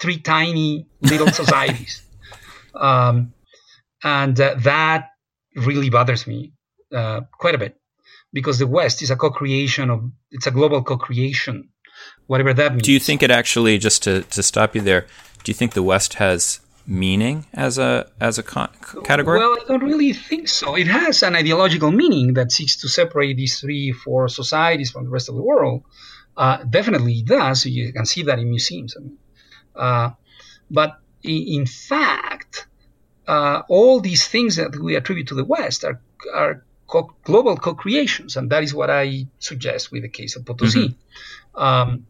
three 0.00 0.18
tiny 0.18 0.86
little 1.00 1.28
societies. 1.42 2.02
Um, 2.76 3.32
and 4.02 4.38
uh, 4.40 4.54
that 4.58 5.10
really 5.54 5.90
bothers 5.90 6.26
me 6.26 6.52
uh, 6.92 7.22
quite 7.32 7.54
a 7.54 7.58
bit 7.58 7.76
because 8.32 8.58
the 8.58 8.66
West 8.66 9.02
is 9.02 9.10
a 9.10 9.16
co-creation 9.16 9.90
of 9.90 10.10
it's 10.30 10.46
a 10.46 10.50
global 10.50 10.82
co-creation, 10.82 11.68
whatever 12.26 12.52
that 12.54 12.72
means. 12.72 12.82
Do 12.82 12.92
you 12.92 13.00
think 13.00 13.22
it 13.22 13.30
actually 13.30 13.78
just 13.78 14.02
to, 14.04 14.22
to 14.22 14.42
stop 14.42 14.74
you 14.74 14.82
there? 14.82 15.06
Do 15.42 15.50
you 15.50 15.54
think 15.54 15.72
the 15.74 15.82
West 15.82 16.14
has 16.14 16.60
meaning 16.86 17.46
as 17.52 17.78
a 17.78 18.06
as 18.20 18.38
a 18.38 18.42
con- 18.42 18.70
category? 19.04 19.40
Well, 19.40 19.56
I 19.60 19.64
don't 19.66 19.82
really 19.82 20.12
think 20.12 20.48
so. 20.48 20.74
It 20.76 20.86
has 20.86 21.22
an 21.22 21.34
ideological 21.34 21.90
meaning 21.90 22.34
that 22.34 22.52
seeks 22.52 22.76
to 22.82 22.88
separate 22.88 23.36
these 23.36 23.60
three, 23.60 23.92
four 23.92 24.28
societies 24.28 24.90
from 24.90 25.04
the 25.04 25.10
rest 25.10 25.28
of 25.28 25.34
the 25.34 25.42
world. 25.42 25.82
Uh, 26.36 26.62
definitely 26.64 27.14
it 27.14 27.26
does. 27.26 27.64
You 27.64 27.92
can 27.92 28.04
see 28.04 28.22
that 28.24 28.38
in 28.38 28.50
museums. 28.50 28.94
I 28.96 29.00
mean, 29.00 29.18
uh, 29.74 30.10
but 30.70 30.98
in 31.22 31.66
fact, 31.66 32.66
uh, 33.26 33.62
all 33.68 34.00
these 34.00 34.26
things 34.26 34.56
that 34.56 34.76
we 34.80 34.96
attribute 34.96 35.28
to 35.28 35.34
the 35.34 35.44
West 35.44 35.84
are, 35.84 36.00
are 36.34 36.64
co- 36.86 37.14
global 37.24 37.56
co-creations, 37.56 38.36
and 38.36 38.50
that 38.50 38.62
is 38.62 38.72
what 38.74 38.90
I 38.90 39.26
suggest 39.38 39.90
with 39.90 40.02
the 40.02 40.08
case 40.08 40.36
of 40.36 40.44
Potosi. 40.44 40.88
Mm-hmm. 40.88 41.62
Um, 41.62 42.06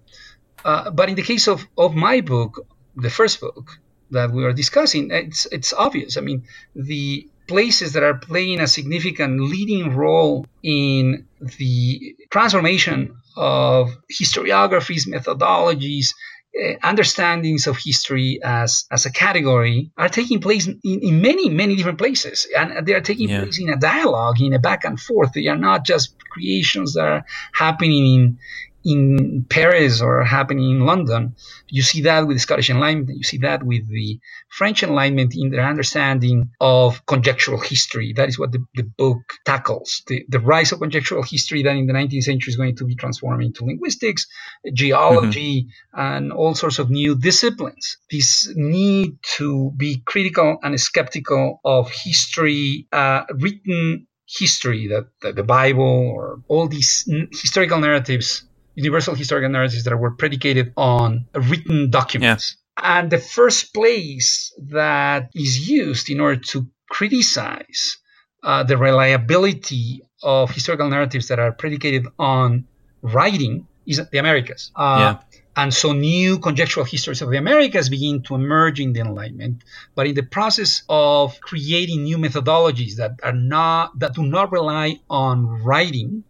uh, 0.64 0.90
but 0.90 1.08
in 1.08 1.14
the 1.14 1.22
case 1.22 1.48
of, 1.48 1.66
of 1.78 1.94
my 1.94 2.20
book, 2.20 2.66
the 2.96 3.10
first 3.10 3.40
book 3.40 3.78
that 4.10 4.30
we 4.30 4.44
are 4.44 4.52
discussing, 4.52 5.10
it's 5.10 5.46
it's 5.46 5.72
obvious. 5.72 6.16
I 6.16 6.20
mean, 6.20 6.44
the 6.74 7.28
places 7.46 7.92
that 7.92 8.02
are 8.02 8.18
playing 8.18 8.60
a 8.60 8.66
significant 8.66 9.40
leading 9.40 9.94
role 9.94 10.46
in 10.62 11.26
the 11.58 12.16
transformation 12.30 13.16
of 13.36 13.96
historiographies, 14.10 15.06
methodologies, 15.06 16.08
Uh, 16.56 16.72
understandings 16.82 17.66
of 17.66 17.76
history 17.76 18.40
as 18.42 18.86
as 18.90 19.04
a 19.04 19.12
category 19.12 19.90
are 19.98 20.08
taking 20.08 20.40
place 20.40 20.66
in, 20.66 20.80
in 20.84 21.20
many 21.20 21.50
many 21.50 21.76
different 21.76 21.98
places 21.98 22.46
and 22.56 22.86
they 22.86 22.94
are 22.94 23.02
taking 23.02 23.28
yeah. 23.28 23.42
place 23.42 23.60
in 23.60 23.68
a 23.68 23.76
dialogue 23.76 24.40
in 24.40 24.54
a 24.54 24.58
back 24.58 24.84
and 24.84 24.98
forth 24.98 25.32
they 25.34 25.48
are 25.48 25.58
not 25.58 25.84
just 25.84 26.14
creations 26.30 26.94
that 26.94 27.04
are 27.04 27.24
happening 27.52 28.06
in 28.14 28.38
in 28.86 29.44
Paris 29.50 30.00
or 30.00 30.22
happening 30.22 30.70
in 30.70 30.86
London. 30.86 31.34
You 31.68 31.82
see 31.82 32.02
that 32.02 32.26
with 32.26 32.36
the 32.36 32.40
Scottish 32.40 32.70
Enlightenment. 32.70 33.18
You 33.18 33.24
see 33.24 33.38
that 33.38 33.64
with 33.64 33.88
the 33.88 34.20
French 34.48 34.84
Enlightenment 34.84 35.34
in 35.36 35.50
their 35.50 35.66
understanding 35.66 36.50
of 36.60 37.04
conjectural 37.06 37.60
history. 37.60 38.12
That 38.14 38.28
is 38.28 38.38
what 38.38 38.52
the, 38.52 38.64
the 38.76 38.84
book 38.84 39.18
tackles. 39.44 40.02
The, 40.06 40.24
the 40.28 40.38
rise 40.38 40.70
of 40.70 40.78
conjectural 40.78 41.24
history 41.24 41.64
that 41.64 41.74
in 41.74 41.86
the 41.86 41.92
19th 41.92 42.22
century 42.22 42.52
is 42.52 42.56
going 42.56 42.76
to 42.76 42.84
be 42.84 42.94
transformed 42.94 43.42
into 43.42 43.64
linguistics, 43.64 44.28
geology, 44.72 45.64
mm-hmm. 45.64 46.00
and 46.00 46.32
all 46.32 46.54
sorts 46.54 46.78
of 46.78 46.88
new 46.88 47.16
disciplines. 47.18 47.98
This 48.08 48.52
need 48.54 49.18
to 49.36 49.72
be 49.76 50.00
critical 50.04 50.58
and 50.62 50.80
skeptical 50.80 51.60
of 51.64 51.90
history 51.90 52.86
uh, 52.92 53.22
written 53.34 54.06
history 54.28 54.88
that, 54.88 55.06
that, 55.22 55.36
the 55.36 55.42
Bible 55.42 56.12
or 56.14 56.42
all 56.48 56.68
these 56.68 57.08
n- 57.10 57.28
historical 57.30 57.78
narratives 57.78 58.45
universal 58.76 59.14
historical 59.14 59.50
narratives 59.50 59.84
that 59.84 59.96
were 59.96 60.12
predicated 60.12 60.72
on 60.76 61.26
written 61.34 61.90
documents. 61.90 62.56
Yeah. 62.78 63.00
And 63.00 63.10
the 63.10 63.18
first 63.18 63.72
place 63.74 64.52
that 64.58 65.30
is 65.34 65.68
used 65.68 66.10
in 66.10 66.20
order 66.20 66.40
to 66.52 66.68
criticize 66.90 67.96
uh, 68.42 68.62
the 68.62 68.76
reliability 68.76 70.02
of 70.22 70.50
historical 70.50 70.88
narratives 70.88 71.28
that 71.28 71.38
are 71.38 71.52
predicated 71.52 72.06
on 72.18 72.66
writing 73.02 73.66
is 73.86 74.00
the 74.12 74.18
Americas. 74.18 74.70
Uh, 74.76 74.98
yeah. 75.00 75.40
And 75.58 75.72
so 75.72 75.92
new 75.94 76.38
conjectural 76.38 76.84
histories 76.84 77.22
of 77.22 77.30
the 77.30 77.38
Americas 77.38 77.88
begin 77.88 78.22
to 78.24 78.34
emerge 78.34 78.78
in 78.78 78.92
the 78.92 79.00
Enlightenment, 79.00 79.64
but 79.94 80.06
in 80.06 80.14
the 80.14 80.22
process 80.22 80.82
of 80.86 81.40
creating 81.40 82.02
new 82.02 82.18
methodologies 82.18 82.96
that 82.96 83.12
are 83.22 83.32
not 83.32 83.98
that 83.98 84.14
do 84.14 84.22
not 84.22 84.52
rely 84.52 85.00
on 85.08 85.62
writing, 85.64 86.24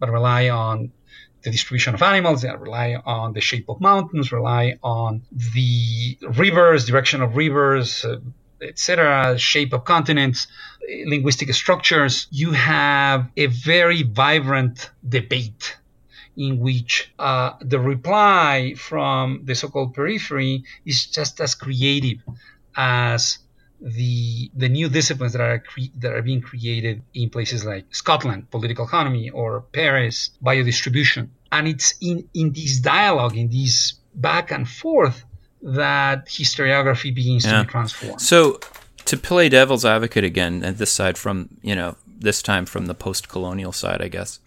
but 0.00 0.10
rely 0.10 0.48
on 0.48 0.90
the 1.42 1.50
distribution 1.50 1.94
of 1.94 2.02
animals, 2.02 2.42
that 2.42 2.60
rely 2.60 2.94
on 3.04 3.32
the 3.32 3.40
shape 3.40 3.68
of 3.68 3.80
mountains, 3.80 4.32
rely 4.32 4.78
on 4.82 5.22
the 5.54 6.18
rivers, 6.36 6.86
direction 6.86 7.22
of 7.22 7.36
rivers, 7.36 8.04
uh, 8.04 8.18
etc., 8.62 9.36
shape 9.38 9.72
of 9.72 9.84
continents, 9.84 10.46
linguistic 11.06 11.52
structures. 11.54 12.28
You 12.30 12.52
have 12.52 13.28
a 13.36 13.46
very 13.46 14.02
vibrant 14.02 14.90
debate 15.06 15.76
in 16.36 16.60
which 16.60 17.12
uh, 17.18 17.52
the 17.60 17.78
reply 17.78 18.74
from 18.76 19.40
the 19.44 19.54
so-called 19.54 19.94
periphery 19.94 20.64
is 20.84 21.06
just 21.06 21.40
as 21.40 21.54
creative 21.54 22.18
as 22.76 23.38
the 23.82 24.50
the 24.54 24.68
new 24.68 24.88
disciplines 24.88 25.32
that 25.32 25.42
are 25.42 25.58
cre- 25.58 25.92
that 25.98 26.12
are 26.12 26.22
being 26.22 26.40
created 26.40 27.02
in 27.14 27.30
places 27.30 27.64
like 27.64 27.92
Scotland, 27.94 28.50
political 28.50 28.86
economy, 28.86 29.30
or 29.30 29.62
Paris, 29.72 30.30
biodistribution. 30.42 31.28
And 31.50 31.66
it's 31.66 31.94
in 32.00 32.28
in 32.32 32.52
this 32.52 32.78
dialogue, 32.78 33.36
in 33.36 33.50
this 33.50 33.94
back 34.14 34.52
and 34.52 34.68
forth, 34.68 35.24
that 35.62 36.26
historiography 36.26 37.14
begins 37.14 37.44
yeah. 37.44 37.58
to 37.58 37.64
be 37.64 37.70
transformed. 37.70 38.20
So, 38.20 38.60
to 39.04 39.16
play 39.16 39.48
devil's 39.48 39.84
advocate 39.84 40.24
again, 40.24 40.62
and 40.62 40.78
this 40.78 40.92
side 40.92 41.18
from 41.18 41.48
you 41.62 41.74
know 41.74 41.96
this 42.06 42.40
time 42.40 42.66
from 42.66 42.86
the 42.86 42.94
post-colonial 42.94 43.72
side, 43.72 44.00
I 44.00 44.08
guess. 44.08 44.38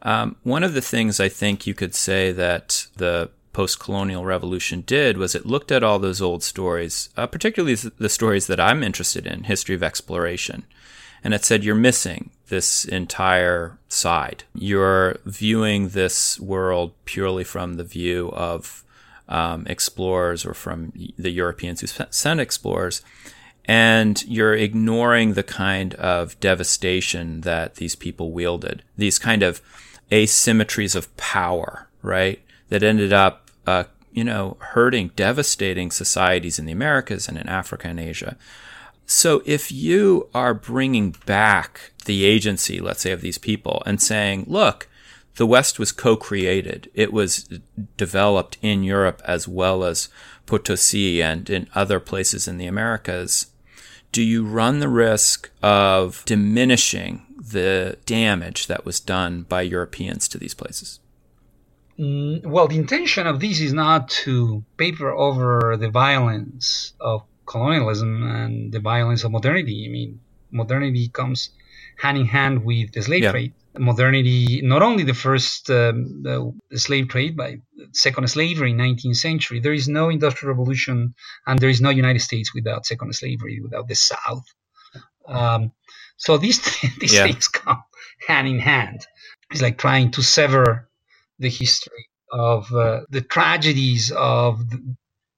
Um, 0.00 0.36
one 0.42 0.64
of 0.64 0.74
the 0.74 0.82
things 0.82 1.20
I 1.20 1.28
think 1.28 1.66
you 1.66 1.74
could 1.74 1.94
say 1.94 2.32
that 2.32 2.86
the 2.96 3.30
post 3.54 3.80
colonial 3.80 4.24
revolution 4.24 4.82
did 4.82 5.16
was 5.16 5.34
it 5.34 5.46
looked 5.46 5.72
at 5.72 5.82
all 5.82 5.98
those 5.98 6.20
old 6.20 6.42
stories, 6.42 7.08
uh, 7.16 7.26
particularly 7.26 7.74
the 7.74 8.08
stories 8.10 8.46
that 8.48 8.60
I'm 8.60 8.82
interested 8.82 9.26
in, 9.26 9.44
history 9.44 9.74
of 9.74 9.82
exploration. 9.82 10.64
And 11.22 11.32
it 11.32 11.42
said, 11.42 11.64
you're 11.64 11.74
missing 11.74 12.30
this 12.48 12.84
entire 12.84 13.78
side. 13.88 14.44
You're 14.54 15.16
viewing 15.24 15.88
this 15.88 16.38
world 16.38 16.92
purely 17.06 17.44
from 17.44 17.74
the 17.74 17.84
view 17.84 18.30
of 18.34 18.84
um, 19.26 19.66
explorers 19.66 20.44
or 20.44 20.52
from 20.52 20.92
the 21.16 21.30
Europeans 21.30 21.80
who 21.80 21.86
sent 21.86 22.40
explorers. 22.40 23.00
And 23.64 24.22
you're 24.26 24.54
ignoring 24.54 25.32
the 25.32 25.42
kind 25.42 25.94
of 25.94 26.38
devastation 26.40 27.40
that 27.40 27.76
these 27.76 27.96
people 27.96 28.30
wielded, 28.32 28.82
these 28.98 29.18
kind 29.18 29.42
of 29.42 29.62
asymmetries 30.12 30.94
of 30.94 31.16
power, 31.16 31.88
right? 32.02 32.42
That 32.68 32.82
ended 32.82 33.14
up 33.14 33.43
uh, 33.66 33.84
you 34.12 34.24
know, 34.24 34.56
hurting, 34.60 35.10
devastating 35.16 35.90
societies 35.90 36.58
in 36.58 36.66
the 36.66 36.72
Americas 36.72 37.28
and 37.28 37.36
in 37.36 37.48
Africa 37.48 37.88
and 37.88 37.98
Asia. 37.98 38.36
So 39.06 39.42
if 39.44 39.70
you 39.70 40.28
are 40.34 40.54
bringing 40.54 41.16
back 41.26 41.92
the 42.04 42.24
agency, 42.24 42.80
let's 42.80 43.02
say, 43.02 43.12
of 43.12 43.20
these 43.20 43.38
people 43.38 43.82
and 43.84 44.00
saying, 44.00 44.44
look, 44.46 44.88
the 45.36 45.46
West 45.46 45.78
was 45.78 45.92
co-created. 45.92 46.90
It 46.94 47.12
was 47.12 47.48
developed 47.96 48.56
in 48.62 48.84
Europe 48.84 49.20
as 49.26 49.48
well 49.48 49.84
as 49.84 50.08
Potosi 50.46 51.20
and 51.22 51.50
in 51.50 51.68
other 51.74 51.98
places 51.98 52.46
in 52.46 52.56
the 52.56 52.66
Americas. 52.66 53.48
Do 54.12 54.22
you 54.22 54.44
run 54.44 54.78
the 54.78 54.88
risk 54.88 55.50
of 55.60 56.22
diminishing 56.24 57.26
the 57.36 57.98
damage 58.06 58.68
that 58.68 58.86
was 58.86 59.00
done 59.00 59.42
by 59.42 59.62
Europeans 59.62 60.28
to 60.28 60.38
these 60.38 60.54
places? 60.54 61.00
Mm, 61.98 62.44
well, 62.46 62.66
the 62.66 62.76
intention 62.78 63.26
of 63.26 63.40
this 63.40 63.60
is 63.60 63.72
not 63.72 64.08
to 64.24 64.64
paper 64.76 65.10
over 65.12 65.76
the 65.76 65.90
violence 65.90 66.92
of 67.00 67.22
colonialism 67.46 68.22
and 68.24 68.72
the 68.72 68.80
violence 68.80 69.22
of 69.24 69.30
modernity. 69.30 69.86
I 69.86 69.92
mean, 69.92 70.20
modernity 70.50 71.08
comes 71.08 71.50
hand 71.96 72.18
in 72.18 72.26
hand 72.26 72.64
with 72.64 72.92
the 72.92 73.02
slave 73.02 73.22
yeah. 73.22 73.30
trade. 73.30 73.52
Modernity, 73.76 74.60
not 74.62 74.82
only 74.82 75.02
the 75.02 75.14
first 75.14 75.68
um, 75.68 76.22
the, 76.22 76.52
slave 76.78 77.08
trade, 77.08 77.36
but 77.36 77.54
second 77.92 78.28
slavery 78.30 78.70
in 78.70 78.76
19th 78.76 79.16
century. 79.16 79.58
There 79.58 79.72
is 79.72 79.88
no 79.88 80.10
industrial 80.10 80.54
revolution, 80.54 81.14
and 81.46 81.58
there 81.58 81.68
is 81.68 81.80
no 81.80 81.90
United 81.90 82.20
States 82.20 82.54
without 82.54 82.86
second 82.86 83.12
slavery, 83.14 83.60
without 83.60 83.88
the 83.88 83.96
South. 83.96 84.44
Um, 85.26 85.72
so 86.16 86.38
these 86.38 86.60
these 87.00 87.14
yeah. 87.14 87.26
things 87.26 87.48
come 87.48 87.82
hand 88.28 88.46
in 88.46 88.60
hand. 88.60 89.06
It's 89.50 89.62
like 89.62 89.76
trying 89.76 90.12
to 90.12 90.22
sever 90.22 90.88
the 91.44 91.50
history 91.64 92.04
of 92.32 92.72
uh, 92.74 93.00
the 93.10 93.20
tragedies 93.36 94.10
of 94.10 94.52
the, 94.70 94.78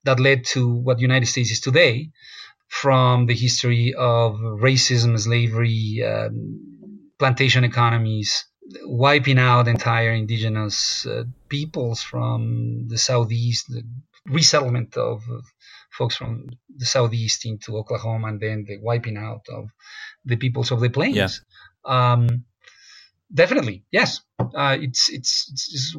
that 0.05 0.21
led 0.21 0.45
to 0.55 0.63
what 0.85 0.97
the 0.97 1.03
United 1.11 1.27
States 1.27 1.51
is 1.51 1.61
today 1.61 2.11
from 2.69 3.27
the 3.27 3.35
history 3.35 3.95
of 3.95 4.37
racism, 4.69 5.19
slavery, 5.19 6.03
um, 6.13 6.31
plantation 7.19 7.65
economies, 7.65 8.31
wiping 8.85 9.39
out 9.39 9.69
entire 9.69 10.13
indigenous 10.13 11.07
uh, 11.07 11.25
peoples 11.49 12.03
from 12.03 12.87
the 12.89 12.99
southeast, 12.99 13.67
the 13.69 13.83
resettlement 14.27 14.97
of 14.97 15.23
folks 15.91 16.17
from 16.17 16.47
the 16.77 16.87
southeast 16.87 17.47
into 17.47 17.77
Oklahoma, 17.77 18.29
and 18.29 18.41
then 18.41 18.65
the 18.67 18.79
wiping 18.79 19.17
out 19.17 19.45
of 19.49 19.71
the 20.25 20.37
peoples 20.37 20.71
of 20.71 20.81
the 20.81 20.91
plains. 20.91 21.17
Yeah. 21.87 22.13
Um, 22.13 22.45
definitely, 23.33 23.85
yes, 23.91 24.21
uh, 24.39 24.77
it's, 24.81 25.11
it's, 25.11 25.51
it's 25.53 25.97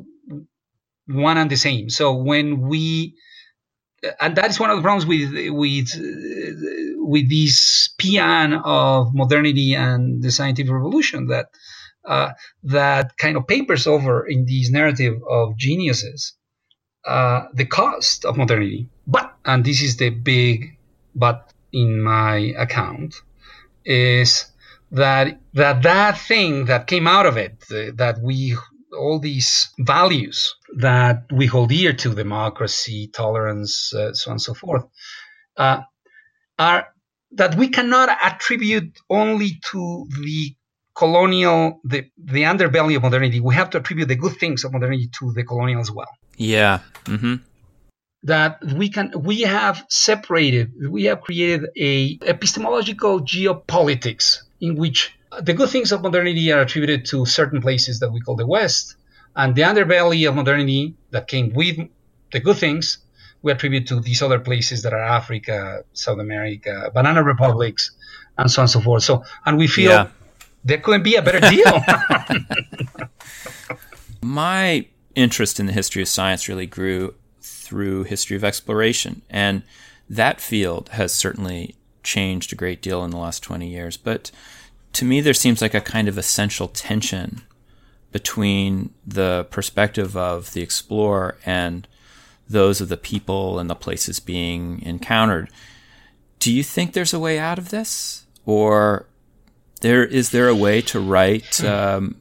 one 1.08 1.38
and 1.38 1.50
the 1.50 1.56
same. 1.56 1.90
So 1.90 2.14
when 2.14 2.68
we 2.68 3.16
and 4.20 4.36
that 4.36 4.50
is 4.50 4.60
one 4.60 4.70
of 4.70 4.78
the 4.78 4.84
problems 4.84 5.06
with 5.06 5.32
with 5.50 5.90
with 6.98 7.30
this 7.30 7.90
paean 7.98 8.54
of 8.54 9.14
modernity 9.14 9.74
and 9.74 10.22
the 10.22 10.32
scientific 10.32 10.72
revolution 10.72 11.28
that 11.28 11.48
uh, 12.06 12.32
that 12.64 13.18
kind 13.18 13.38
of 13.38 13.48
papers 13.48 13.88
over 13.88 14.26
in 14.28 14.46
this 14.46 14.70
narrative 14.70 15.22
of 15.28 15.58
geniuses 15.58 16.34
uh, 17.06 17.46
the 17.54 17.66
cost 17.66 18.26
of 18.26 18.38
modernity. 18.38 18.90
But 19.06 19.34
and 19.46 19.64
this 19.66 19.82
is 19.82 19.98
the 19.98 20.10
big 20.10 20.78
but 21.16 21.52
in 21.74 22.02
my 22.02 22.54
account 22.58 23.16
is 23.84 24.46
that 24.92 25.40
that 25.54 25.84
that 25.84 26.18
thing 26.18 26.66
that 26.66 26.88
came 26.88 27.08
out 27.08 27.26
of 27.26 27.38
it 27.38 27.64
uh, 27.72 27.92
that 27.96 28.20
we 28.22 28.56
all 28.98 29.20
these 29.20 29.70
values 29.80 30.56
that 30.78 31.26
we 31.32 31.46
hold 31.46 31.70
dear 31.70 31.94
to 31.94 32.16
democracy, 32.16 33.10
tolerance, 33.14 33.94
uh, 33.94 34.14
so 34.14 34.32
on 34.32 34.36
and 34.36 34.42
so 34.42 34.54
forth 34.54 34.86
uh, 35.58 35.82
are 36.58 36.88
that 37.32 37.56
we 37.56 37.68
cannot 37.68 38.10
attribute 38.24 38.98
only 39.10 39.60
to 39.72 40.08
the 40.22 40.56
colonial, 40.96 41.80
the, 41.84 42.06
the 42.18 42.44
underbelly 42.44 42.96
of 42.96 43.04
modernity. 43.04 43.40
We 43.40 43.56
have 43.56 43.70
to 43.72 43.80
attribute 43.80 44.08
the 44.08 44.16
good 44.16 44.38
things 44.38 44.64
of 44.64 44.72
modernity 44.72 45.10
to 45.20 45.34
the 45.34 45.44
colonial 45.44 45.82
as 45.82 45.92
well. 45.92 46.08
Yeah. 46.38 46.80
Mm-hmm. 47.06 47.36
That 48.24 48.64
we 48.64 48.90
can, 48.90 49.12
we 49.16 49.42
have 49.42 49.86
separated, 49.90 50.74
we 50.90 51.04
have 51.06 51.22
created 51.22 51.70
a 51.78 52.18
epistemological 52.22 53.22
geopolitics 53.22 54.40
in 54.60 54.76
which 54.76 55.18
the 55.42 55.54
good 55.54 55.70
things 55.70 55.92
of 55.92 56.02
modernity 56.02 56.52
are 56.52 56.62
attributed 56.62 57.06
to 57.06 57.26
certain 57.26 57.62
places 57.62 58.00
that 58.00 58.12
we 58.12 58.20
call 58.20 58.36
the 58.36 58.48
West, 58.48 58.96
and 59.36 59.56
the 59.56 59.62
underbelly 59.62 60.28
of 60.28 60.36
modernity 60.36 60.96
that 61.12 61.28
came 61.28 61.54
with 61.54 61.78
the 62.32 62.40
good 62.40 62.58
things 62.58 63.00
we 63.42 63.52
attribute 63.52 63.88
to 63.88 64.00
these 64.00 64.22
other 64.22 64.40
places 64.40 64.84
that 64.84 64.94
are 64.94 65.04
Africa, 65.04 65.84
South 65.94 66.20
America, 66.20 66.92
banana 66.94 67.24
republics, 67.24 67.92
and 68.38 68.50
so 68.50 68.62
on 68.62 68.64
and 68.64 68.72
so 68.72 68.82
forth. 68.82 69.04
So, 69.04 69.24
and 69.46 69.58
we 69.58 69.68
feel 69.68 69.92
yeah. 69.92 70.08
there 70.64 70.80
couldn't 70.80 71.04
be 71.04 71.16
a 71.16 71.22
better 71.22 71.40
deal. 71.40 71.82
My 74.22 74.88
interest 75.16 75.60
in 75.60 75.68
the 75.68 75.74
history 75.74 76.02
of 76.02 76.08
science 76.08 76.48
really 76.48 76.66
grew 76.66 77.14
through 77.42 78.04
history 78.04 78.36
of 78.36 78.44
exploration, 78.44 79.22
and 79.30 79.64
that 80.10 80.42
field 80.42 80.90
has 80.90 81.14
certainly 81.14 81.76
changed 82.08 82.54
a 82.54 82.56
great 82.56 82.82
deal 82.82 83.04
in 83.04 83.12
the 83.12 83.18
last 83.18 83.44
20 83.44 83.68
years. 83.68 83.98
But 83.98 84.32
to 84.94 85.06
me, 85.06 85.22
there 85.22 85.34
seems 85.34 85.62
like 85.62 85.74
a 85.74 85.82
kind 85.82 86.08
of 86.08 86.18
essential 86.18 86.70
tension 86.70 87.42
between 88.12 88.94
the 89.06 89.46
perspective 89.52 90.16
of 90.16 90.54
the 90.54 90.62
explorer 90.62 91.38
and 91.46 91.88
those 92.50 92.80
of 92.80 92.88
the 92.88 92.98
people 92.98 93.60
and 93.60 93.70
the 93.70 93.76
places 93.76 94.20
being 94.22 94.82
encountered. 94.82 95.50
Do 96.40 96.52
you 96.52 96.64
think 96.64 96.94
there's 96.94 97.14
a 97.14 97.20
way 97.20 97.38
out 97.38 97.60
of 97.60 97.70
this, 97.70 98.26
or 98.46 99.06
there 99.82 100.06
is 100.06 100.30
there 100.30 100.48
a 100.48 100.56
way 100.56 100.82
to 100.82 101.00
write 101.00 101.58
hmm. 101.58 101.68
um, 101.68 102.16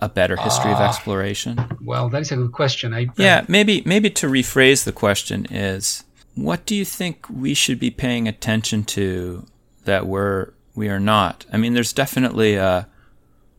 a 0.00 0.08
better 0.08 0.36
history 0.36 0.72
uh, 0.72 0.74
of 0.74 0.80
ah. 0.80 0.88
exploration? 0.88 1.78
Well, 1.80 2.08
that 2.08 2.22
is 2.22 2.32
a 2.32 2.36
good 2.36 2.52
question. 2.52 2.92
I, 2.92 3.06
yeah, 3.16 3.44
maybe 3.46 3.82
maybe 3.86 4.10
to 4.10 4.26
rephrase 4.26 4.82
the 4.84 4.92
question 4.92 5.46
is, 5.46 6.02
what 6.34 6.64
do 6.66 6.74
you 6.74 6.84
think 6.84 7.26
we 7.28 7.54
should 7.54 7.78
be 7.78 7.90
paying 7.90 8.26
attention 8.26 8.84
to 8.84 9.46
that 9.84 10.06
we're 10.06 10.52
we 10.74 10.88
are 10.88 11.00
not? 11.00 11.44
I 11.52 11.56
mean, 11.56 11.74
there's 11.74 11.92
definitely 11.92 12.54
a 12.56 12.88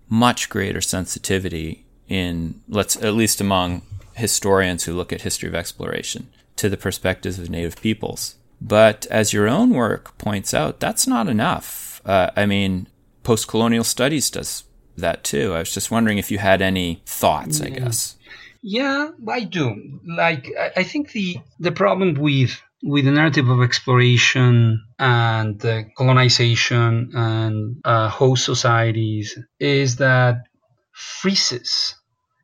much 0.10 0.50
greater 0.50 0.82
sensitivity 0.82 1.86
in 2.08 2.62
let's 2.68 2.96
at 2.98 3.14
least 3.14 3.42
among 3.42 3.82
historians 4.16 4.84
who 4.84 4.94
look 4.94 5.12
at 5.12 5.22
history 5.22 5.50
of 5.50 5.56
exploration 5.56 6.30
to 6.56 6.70
the 6.70 6.78
perspectives 6.78 7.40
of 7.40 7.50
native 7.50 7.82
peoples. 7.82 8.36
But 8.62 9.06
as 9.08 9.34
your 9.34 9.48
own 9.48 9.72
work 9.72 10.18
points 10.18 10.54
out, 10.54 10.80
that's 10.80 11.08
not 11.08 11.28
enough. 11.28 12.02
Uh, 12.06 12.32
I 12.36 12.46
mean, 12.46 12.88
post 13.24 13.48
colonial 13.48 13.84
studies 13.84 14.30
does 14.30 14.64
that 14.98 15.24
too. 15.24 15.54
I 15.54 15.60
was 15.60 15.74
just 15.74 15.92
wondering 15.92 16.18
if 16.18 16.32
you 16.32 16.38
had 16.38 16.62
any 16.62 17.02
thoughts, 17.06 17.60
I 17.62 17.70
guess. 17.70 18.16
Yeah, 18.64 19.10
I 19.28 19.44
do. 19.44 20.00
Like, 20.08 20.50
I 20.76 20.84
think 20.84 21.12
the, 21.12 21.38
the 21.60 21.72
problem 21.72 22.16
with 22.16 22.60
with 22.84 23.06
the 23.06 23.12
narrative 23.12 23.48
of 23.48 23.62
exploration 23.62 24.84
and 25.00 25.64
uh, 25.66 25.84
colonization 25.98 27.12
and 27.14 27.78
uh, 27.86 28.10
host 28.10 28.44
societies 28.44 29.40
is 29.58 29.96
that 29.98 30.44
freezes 30.92 31.96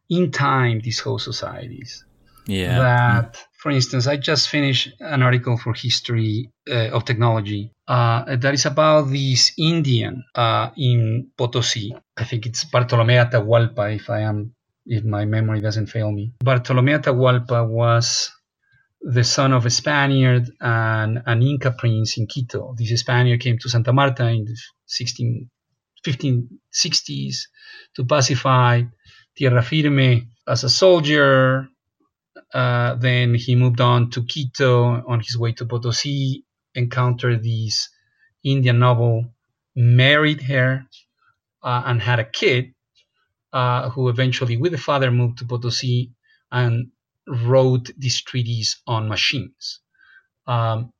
in 0.09 0.31
time 0.31 0.79
these 0.79 0.99
host 0.99 1.25
societies. 1.25 2.05
Yeah. 2.47 2.79
That, 2.79 3.45
for 3.57 3.69
instance, 3.69 4.07
I 4.07 4.15
just 4.15 4.49
finished 4.49 4.89
an 5.01 5.21
article 5.21 5.57
for 5.57 5.73
History 5.73 6.51
uh, 6.69 6.89
of 6.95 7.03
Technology 7.03 7.73
uh, 7.87 8.37
that 8.37 8.53
is 8.53 8.65
about 8.65 9.09
this 9.09 9.51
Indian 9.57 10.23
uh, 10.33 10.69
in 10.77 11.31
Potosi. 11.37 11.91
I 12.17 12.23
think 12.23 12.45
it's 12.45 12.63
Bartolome 12.63 13.15
Atahualpa, 13.15 13.93
if 13.93 14.09
I 14.09 14.21
am, 14.21 14.55
if 14.89 15.03
my 15.05 15.23
memory 15.23 15.61
doesn't 15.61 15.85
fail 15.85 16.11
me. 16.11 16.33
Bartolome 16.43 16.93
Atahualpa 16.93 17.69
was 17.69 18.31
the 19.01 19.23
son 19.23 19.53
of 19.53 19.65
a 19.65 19.69
Spaniard 19.69 20.49
and 20.59 21.21
an 21.25 21.41
Inca 21.43 21.71
prince 21.71 22.17
in 22.17 22.25
Quito. 22.25 22.73
This 22.75 22.99
Spaniard 22.99 23.39
came 23.39 23.57
to 23.59 23.69
Santa 23.69 23.93
Marta 23.93 24.27
in 24.27 24.45
the 24.45 24.57
16, 24.87 25.49
1560s 26.05 27.35
to 27.95 28.03
pacify 28.03 28.81
Tierra 29.37 29.61
Firme 29.61 30.27
as 30.47 30.63
a 30.63 30.69
soldier. 30.69 31.69
Uh, 32.51 32.95
then 32.95 33.35
he 33.35 33.55
moved 33.55 33.79
on 33.79 34.09
to 34.09 34.23
Quito 34.23 35.03
on 35.07 35.19
his 35.19 35.37
way 35.37 35.51
to 35.53 35.65
Potosi, 35.65 36.43
encountered 36.73 37.43
this 37.43 37.89
Indian 38.43 38.79
noble, 38.79 39.25
married 39.75 40.41
her, 40.41 40.83
uh, 41.61 41.83
and 41.85 42.01
had 42.01 42.19
a 42.19 42.25
kid, 42.25 42.73
uh, 43.53 43.89
who 43.89 44.09
eventually, 44.09 44.57
with 44.57 44.71
the 44.71 44.77
father, 44.77 45.11
moved 45.11 45.39
to 45.39 45.45
Potosi 45.45 46.11
and 46.51 46.91
wrote 47.27 47.91
these 47.97 48.21
treaties 48.21 48.81
on 48.87 49.07
machines 49.07 49.81
um, 50.47 50.91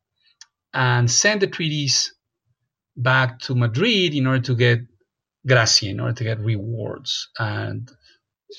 and 0.74 1.10
sent 1.10 1.42
the 1.42 1.48
treaties 1.48 2.14
back 2.96 3.40
to 3.40 3.56
Madrid 3.56 4.14
in 4.14 4.28
order 4.28 4.42
to 4.42 4.56
get 4.56 4.80
gracia, 5.48 5.88
in 5.88 6.00
order 6.00 6.14
to 6.14 6.24
get 6.24 6.40
rewards. 6.40 7.30
And 7.40 7.90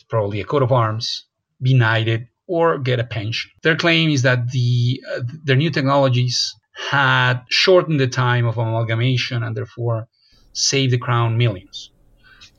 probably 0.09 0.41
a 0.41 0.45
coat 0.45 0.63
of 0.63 0.73
arms, 0.73 1.27
be 1.61 1.75
knighted, 1.75 2.29
or 2.47 2.79
get 2.79 2.99
a 2.99 3.05
pension. 3.05 3.51
Their 3.63 3.77
claim 3.77 4.11
is 4.11 4.23
that 4.23 4.51
the 4.51 5.03
uh, 5.15 5.21
their 5.45 5.57
new 5.57 5.71
technologies 5.71 6.55
had 6.91 7.43
shortened 7.49 8.01
the 8.01 8.09
time 8.09 8.47
of 8.47 8.59
amalgamation 8.59 9.43
and 9.43 9.57
therefore 9.57 10.09
saved 10.53 10.93
the 10.93 10.99
crown 10.99 11.37
millions. 11.37 11.93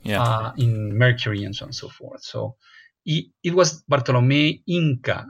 Yeah. 0.04 0.22
uh, 0.22 0.52
in 0.58 0.96
Mercury 0.96 1.44
and 1.44 1.54
so 1.54 1.64
on 1.64 1.68
and 1.68 1.74
so 1.76 1.88
forth. 1.88 2.22
So 2.24 2.56
it, 3.06 3.26
it 3.42 3.54
was 3.54 3.82
Bartolome 3.88 4.62
Inca, 4.68 5.26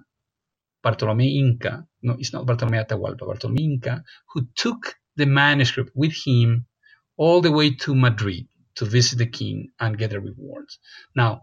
Bartolome 0.83 1.39
Inca, 1.39 1.87
no, 2.03 2.17
it's 2.19 2.33
not 2.33 2.47
Bartolome 2.47 2.79
Atahualpa, 2.79 3.27
Bartolome 3.27 3.65
Inca, 3.65 4.05
who 4.33 4.47
took 4.57 4.97
the 5.17 5.27
manuscript 5.27 5.91
with 5.95 6.15
him 6.27 6.67
all 7.17 7.41
the 7.41 7.53
way 7.53 7.75
to 7.75 7.95
Madrid 7.95 8.47
to 8.77 8.85
visit 8.85 9.19
the 9.19 9.27
king 9.27 9.69
and 9.81 9.99
get 9.99 10.11
the 10.11 10.21
rewards. 10.21 10.79
Now, 11.15 11.43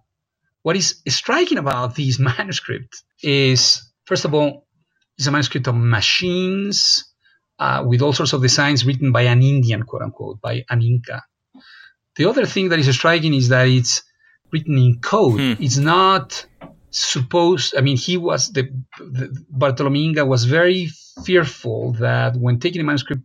what 0.64 0.76
is 0.76 1.02
striking 1.08 1.58
about 1.58 1.96
these 1.96 2.20
manuscripts 2.32 3.04
is, 3.24 3.92
first 4.06 4.26
of 4.26 4.34
all, 4.34 4.68
it's 5.18 5.28
a 5.28 5.32
manuscript 5.32 5.68
of 5.68 5.76
machines 5.76 7.06
uh, 7.60 7.84
with 7.86 8.02
all 8.02 8.14
sorts 8.14 8.34
of 8.34 8.42
designs 8.42 8.86
written 8.86 9.12
by 9.12 9.24
an 9.24 9.44
Indian, 9.44 9.84
quote 9.84 10.02
unquote, 10.02 10.42
by 10.42 10.64
an 10.70 10.82
Inca. 10.82 11.24
The 12.20 12.30
other 12.30 12.46
thing 12.46 12.68
that 12.70 12.80
is 12.80 12.94
striking 12.94 13.34
is 13.34 13.48
that 13.48 13.70
it's 13.70 14.04
written 14.52 14.78
in 14.78 15.00
code. 15.00 15.40
Hmm. 15.40 15.64
It's 15.64 15.78
not 15.78 16.46
supposed. 16.90 17.78
I 17.78 17.82
mean, 17.82 17.96
he 17.96 18.18
was 18.18 18.52
the, 18.52 18.64
the 19.00 19.34
Bartolome 19.50 20.04
Inga 20.04 20.26
was 20.26 20.44
very 20.44 20.90
fearful 21.24 21.94
that 21.94 22.36
when 22.36 22.60
taking 22.60 22.82
the 22.82 22.86
manuscript 22.86 23.22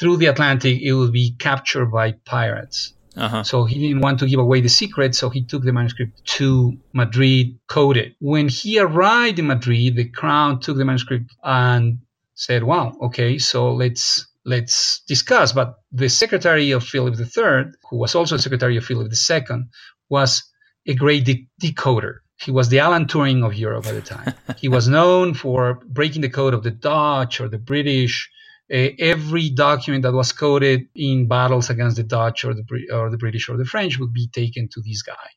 through 0.00 0.16
the 0.16 0.26
Atlantic, 0.26 0.80
it 0.80 0.94
would 0.94 1.12
be 1.12 1.36
captured 1.38 1.92
by 1.92 2.12
pirates. 2.12 2.94
Uh-huh. 3.14 3.42
So 3.42 3.66
he 3.66 3.78
didn't 3.78 4.00
want 4.00 4.20
to 4.20 4.26
give 4.26 4.40
away 4.40 4.62
the 4.62 4.70
secret, 4.70 5.14
so 5.14 5.28
he 5.28 5.44
took 5.44 5.62
the 5.62 5.74
manuscript 5.74 6.24
to 6.38 6.78
Madrid, 6.94 7.58
coded. 7.66 8.14
When 8.18 8.48
he 8.48 8.78
arrived 8.78 9.40
in 9.40 9.46
Madrid, 9.46 9.96
the 9.96 10.08
crown 10.08 10.60
took 10.60 10.78
the 10.78 10.86
manuscript 10.86 11.30
and 11.44 11.98
said, 12.34 12.64
"Wow, 12.64 12.96
okay, 13.02 13.36
so 13.36 13.74
let's 13.74 14.26
let's 14.44 15.02
discuss." 15.06 15.52
But 15.52 15.74
the 15.90 16.08
secretary 16.08 16.70
of 16.72 16.84
Philip 16.84 17.18
III, 17.18 17.72
who 17.90 17.98
was 17.98 18.14
also 18.14 18.36
secretary 18.36 18.76
of 18.76 18.84
Philip 18.84 19.12
II, 19.12 19.64
was 20.08 20.42
a 20.86 20.94
great 20.94 21.24
de- 21.24 21.48
decoder. 21.60 22.18
He 22.44 22.50
was 22.50 22.68
the 22.68 22.80
Alan 22.80 23.06
Turing 23.06 23.44
of 23.44 23.54
Europe 23.54 23.86
at 23.86 23.94
the 23.94 24.02
time. 24.02 24.34
he 24.58 24.68
was 24.68 24.88
known 24.88 25.34
for 25.34 25.80
breaking 25.86 26.22
the 26.22 26.28
code 26.28 26.54
of 26.54 26.62
the 26.62 26.72
Dutch 26.72 27.40
or 27.40 27.48
the 27.48 27.58
British. 27.58 28.30
Uh, 28.72 28.88
every 28.98 29.50
document 29.50 30.02
that 30.02 30.12
was 30.12 30.32
coded 30.32 30.86
in 30.94 31.28
battles 31.28 31.70
against 31.70 31.96
the 31.96 32.02
Dutch 32.02 32.44
or 32.44 32.54
the 32.54 32.64
or 32.92 33.10
the 33.10 33.18
British 33.18 33.48
or 33.48 33.56
the 33.56 33.64
French 33.64 33.98
would 33.98 34.12
be 34.12 34.28
taken 34.28 34.68
to 34.72 34.80
this 34.80 35.02
guy, 35.02 35.28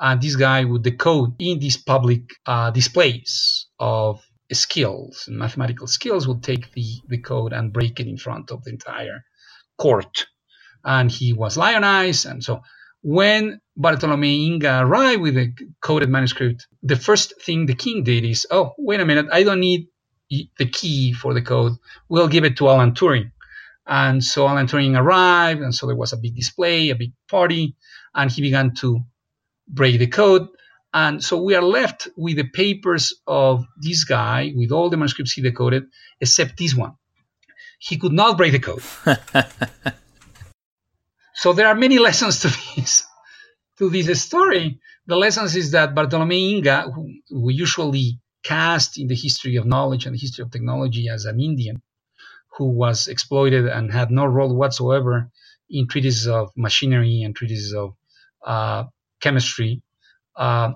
and 0.00 0.20
this 0.20 0.36
guy 0.36 0.64
would 0.64 0.82
decode 0.82 1.34
in 1.40 1.58
these 1.60 1.78
public 1.78 2.22
uh, 2.44 2.70
displays 2.70 3.68
of 3.78 4.20
skills, 4.54 5.24
and 5.26 5.38
mathematical 5.38 5.86
skills, 5.86 6.26
would 6.26 6.42
take 6.42 6.72
the 6.72 7.00
the 7.08 7.18
code 7.18 7.52
and 7.52 7.72
break 7.72 8.00
it 8.00 8.06
in 8.06 8.16
front 8.16 8.50
of 8.50 8.64
the 8.64 8.70
entire 8.70 9.24
court, 9.78 10.26
and 10.84 11.10
he 11.10 11.32
was 11.32 11.56
lionized, 11.56 12.26
and 12.26 12.42
so 12.42 12.62
when 13.02 13.60
Bartolome 13.76 14.46
Inga 14.46 14.80
arrived 14.80 15.22
with 15.22 15.36
a 15.36 15.52
coded 15.80 16.08
manuscript, 16.08 16.68
the 16.82 16.96
first 16.96 17.42
thing 17.42 17.66
the 17.66 17.74
king 17.74 18.04
did 18.04 18.24
is, 18.24 18.46
oh, 18.50 18.74
wait 18.78 19.00
a 19.00 19.04
minute, 19.04 19.26
I 19.32 19.42
don't 19.42 19.60
need 19.60 19.88
the 20.30 20.66
key 20.66 21.12
for 21.12 21.34
the 21.34 21.42
code. 21.42 21.72
We'll 22.08 22.28
give 22.28 22.44
it 22.44 22.56
to 22.58 22.68
Alan 22.68 22.92
Turing. 22.92 23.32
And 23.86 24.22
so 24.22 24.46
Alan 24.46 24.68
Turing 24.68 24.96
arrived, 24.96 25.60
and 25.60 25.74
so 25.74 25.86
there 25.86 25.96
was 25.96 26.12
a 26.12 26.16
big 26.16 26.36
display, 26.36 26.90
a 26.90 26.94
big 26.94 27.12
party, 27.28 27.74
and 28.14 28.30
he 28.30 28.40
began 28.40 28.72
to 28.76 29.00
break 29.68 29.98
the 29.98 30.06
code. 30.06 30.46
And 30.94 31.24
so 31.24 31.42
we 31.42 31.54
are 31.54 31.62
left 31.62 32.08
with 32.16 32.36
the 32.36 32.48
papers 32.48 33.14
of 33.26 33.64
this 33.80 34.04
guy 34.04 34.52
with 34.54 34.72
all 34.72 34.90
the 34.90 34.96
manuscripts 34.96 35.32
he 35.32 35.42
decoded, 35.42 35.84
except 36.20 36.58
this 36.58 36.74
one. 36.74 36.92
He 37.78 37.96
could 37.96 38.12
not 38.12 38.36
break 38.36 38.52
the 38.52 38.58
code. 38.58 38.82
So 41.42 41.52
there 41.52 41.66
are 41.66 41.74
many 41.74 41.98
lessons 41.98 42.38
to 42.40 42.48
this 42.76 43.04
to 43.78 43.90
this 43.90 44.22
story. 44.22 44.78
The 45.06 45.16
lessons 45.16 45.56
is 45.56 45.72
that 45.72 45.92
Bartolome 45.92 46.54
Inga, 46.54 46.92
who 46.94 47.08
we 47.32 47.54
usually 47.54 48.20
cast 48.44 48.96
in 48.96 49.08
the 49.08 49.16
history 49.16 49.56
of 49.56 49.66
knowledge 49.66 50.06
and 50.06 50.14
the 50.14 50.20
history 50.20 50.42
of 50.44 50.52
technology 50.52 51.08
as 51.08 51.24
an 51.24 51.40
Indian, 51.40 51.82
who 52.56 52.66
was 52.66 53.08
exploited 53.08 53.66
and 53.66 53.92
had 53.92 54.12
no 54.12 54.24
role 54.24 54.54
whatsoever 54.54 55.32
in 55.68 55.88
treatises 55.88 56.28
of 56.28 56.52
machinery 56.56 57.22
and 57.22 57.34
treatises 57.34 57.74
of 57.74 57.96
uh, 58.46 58.84
chemistry, 59.20 59.82
uh, 60.36 60.74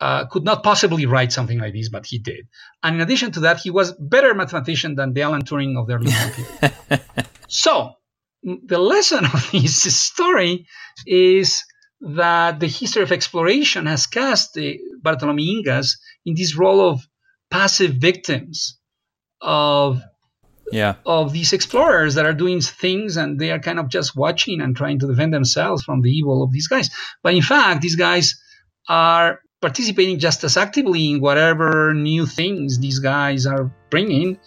uh, 0.00 0.26
could 0.26 0.44
not 0.44 0.62
possibly 0.62 1.06
write 1.06 1.32
something 1.32 1.58
like 1.58 1.72
this, 1.72 1.88
but 1.88 2.06
he 2.06 2.18
did. 2.18 2.46
And 2.82 2.96
in 2.96 3.02
addition 3.02 3.32
to 3.32 3.40
that, 3.40 3.60
he 3.60 3.70
was 3.70 3.92
better 3.92 4.34
mathematician 4.34 4.94
than 4.96 5.12
the 5.12 5.22
Alan 5.22 5.44
Turing 5.44 5.78
of 5.78 5.86
the 5.86 5.94
early 5.94 6.12
period. 6.90 7.04
so 7.48 7.92
the 8.42 8.78
lesson 8.78 9.24
of 9.32 9.50
this 9.52 10.00
story 10.00 10.66
is 11.06 11.64
that 12.00 12.60
the 12.60 12.66
history 12.66 13.02
of 13.02 13.12
exploration 13.12 13.86
has 13.86 14.06
cast 14.06 14.54
the 14.54 14.78
Bartolome 15.00 15.62
Ingas 15.62 15.96
in 16.26 16.34
this 16.34 16.56
role 16.56 16.88
of 16.88 17.06
passive 17.50 17.94
victims 17.94 18.78
of 19.40 20.02
yeah 20.72 20.94
of 21.04 21.32
these 21.32 21.52
explorers 21.52 22.14
that 22.14 22.24
are 22.24 22.32
doing 22.32 22.60
things 22.60 23.16
and 23.16 23.38
they 23.38 23.50
are 23.50 23.58
kind 23.58 23.78
of 23.78 23.88
just 23.88 24.16
watching 24.16 24.60
and 24.60 24.76
trying 24.76 24.98
to 24.98 25.06
defend 25.06 25.32
themselves 25.32 25.84
from 25.84 26.00
the 26.00 26.10
evil 26.10 26.42
of 26.42 26.52
these 26.52 26.68
guys. 26.68 26.90
But 27.22 27.34
in 27.34 27.42
fact, 27.42 27.80
these 27.80 27.96
guys 27.96 28.34
are 28.88 29.40
participating 29.64 30.18
just 30.18 30.44
as 30.44 30.58
actively 30.58 31.12
in 31.12 31.20
whatever 31.20 31.94
new 31.94 32.26
things 32.26 32.78
these 32.80 32.98
guys 32.98 33.46
are 33.46 33.64
bringing 33.88 34.38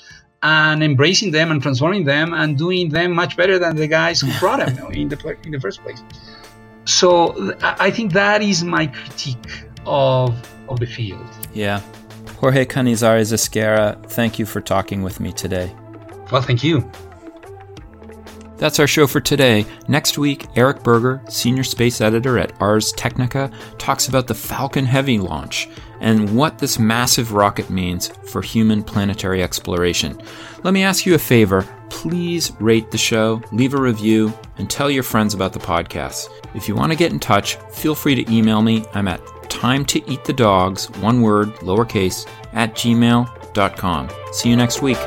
and 0.43 0.83
embracing 0.83 1.31
them 1.31 1.49
and 1.49 1.59
transforming 1.59 2.03
them 2.03 2.33
and 2.33 2.55
doing 2.55 2.89
them 2.89 3.13
much 3.13 3.35
better 3.35 3.57
than 3.57 3.75
the 3.75 3.87
guys 3.87 4.21
who 4.21 4.29
brought 4.39 4.59
them 4.59 4.91
in 5.01 5.09
the 5.09 5.17
in 5.43 5.51
the 5.51 5.59
first 5.59 5.81
place. 5.81 6.01
So 6.85 7.55
I 7.63 7.89
think 7.89 8.13
that 8.13 8.43
is 8.43 8.63
my 8.63 8.85
critique 8.87 9.49
of 9.87 10.29
of 10.69 10.79
the 10.79 10.85
field. 10.85 11.27
Yeah. 11.53 11.81
Jorge 12.39 12.65
Canizares 12.65 13.33
Esguerra, 13.33 13.97
thank 14.17 14.37
you 14.37 14.45
for 14.45 14.61
talking 14.61 15.01
with 15.01 15.19
me 15.19 15.31
today. 15.33 15.75
Well, 16.31 16.43
thank 16.43 16.63
you. 16.63 16.91
That's 18.57 18.79
our 18.79 18.87
show 18.87 19.07
for 19.07 19.19
today. 19.19 19.65
Next 19.87 20.17
week, 20.17 20.47
Eric 20.55 20.83
Berger, 20.83 21.21
senior 21.29 21.63
space 21.63 22.01
editor 22.01 22.39
at 22.39 22.59
Ars 22.59 22.91
Technica, 22.93 23.51
talks 23.77 24.07
about 24.07 24.27
the 24.27 24.33
Falcon 24.33 24.85
Heavy 24.85 25.19
launch 25.19 25.69
and 25.99 26.35
what 26.35 26.57
this 26.57 26.79
massive 26.79 27.33
rocket 27.33 27.69
means 27.69 28.07
for 28.07 28.41
human 28.41 28.83
planetary 28.83 29.43
exploration. 29.43 30.19
Let 30.63 30.73
me 30.73 30.83
ask 30.83 31.05
you 31.05 31.15
a 31.15 31.19
favor. 31.19 31.67
Please 31.89 32.51
rate 32.59 32.91
the 32.91 32.97
show, 32.97 33.41
leave 33.51 33.73
a 33.73 33.81
review, 33.81 34.33
and 34.57 34.69
tell 34.69 34.91
your 34.91 35.03
friends 35.03 35.33
about 35.33 35.53
the 35.53 35.59
podcast. 35.59 36.29
If 36.55 36.67
you 36.67 36.75
want 36.75 36.91
to 36.91 36.97
get 36.97 37.11
in 37.11 37.19
touch, 37.19 37.55
feel 37.71 37.95
free 37.95 38.15
to 38.15 38.33
email 38.33 38.61
me. 38.61 38.85
I'm 38.93 39.07
at 39.07 39.21
time 39.49 39.85
to 39.85 40.11
eat 40.11 40.23
the 40.25 40.33
dogs, 40.33 40.89
one 40.99 41.21
word, 41.21 41.49
lowercase, 41.57 42.27
at 42.53 42.75
gmail.com. 42.75 44.09
See 44.33 44.49
you 44.49 44.55
next 44.55 44.81
week. 44.81 44.97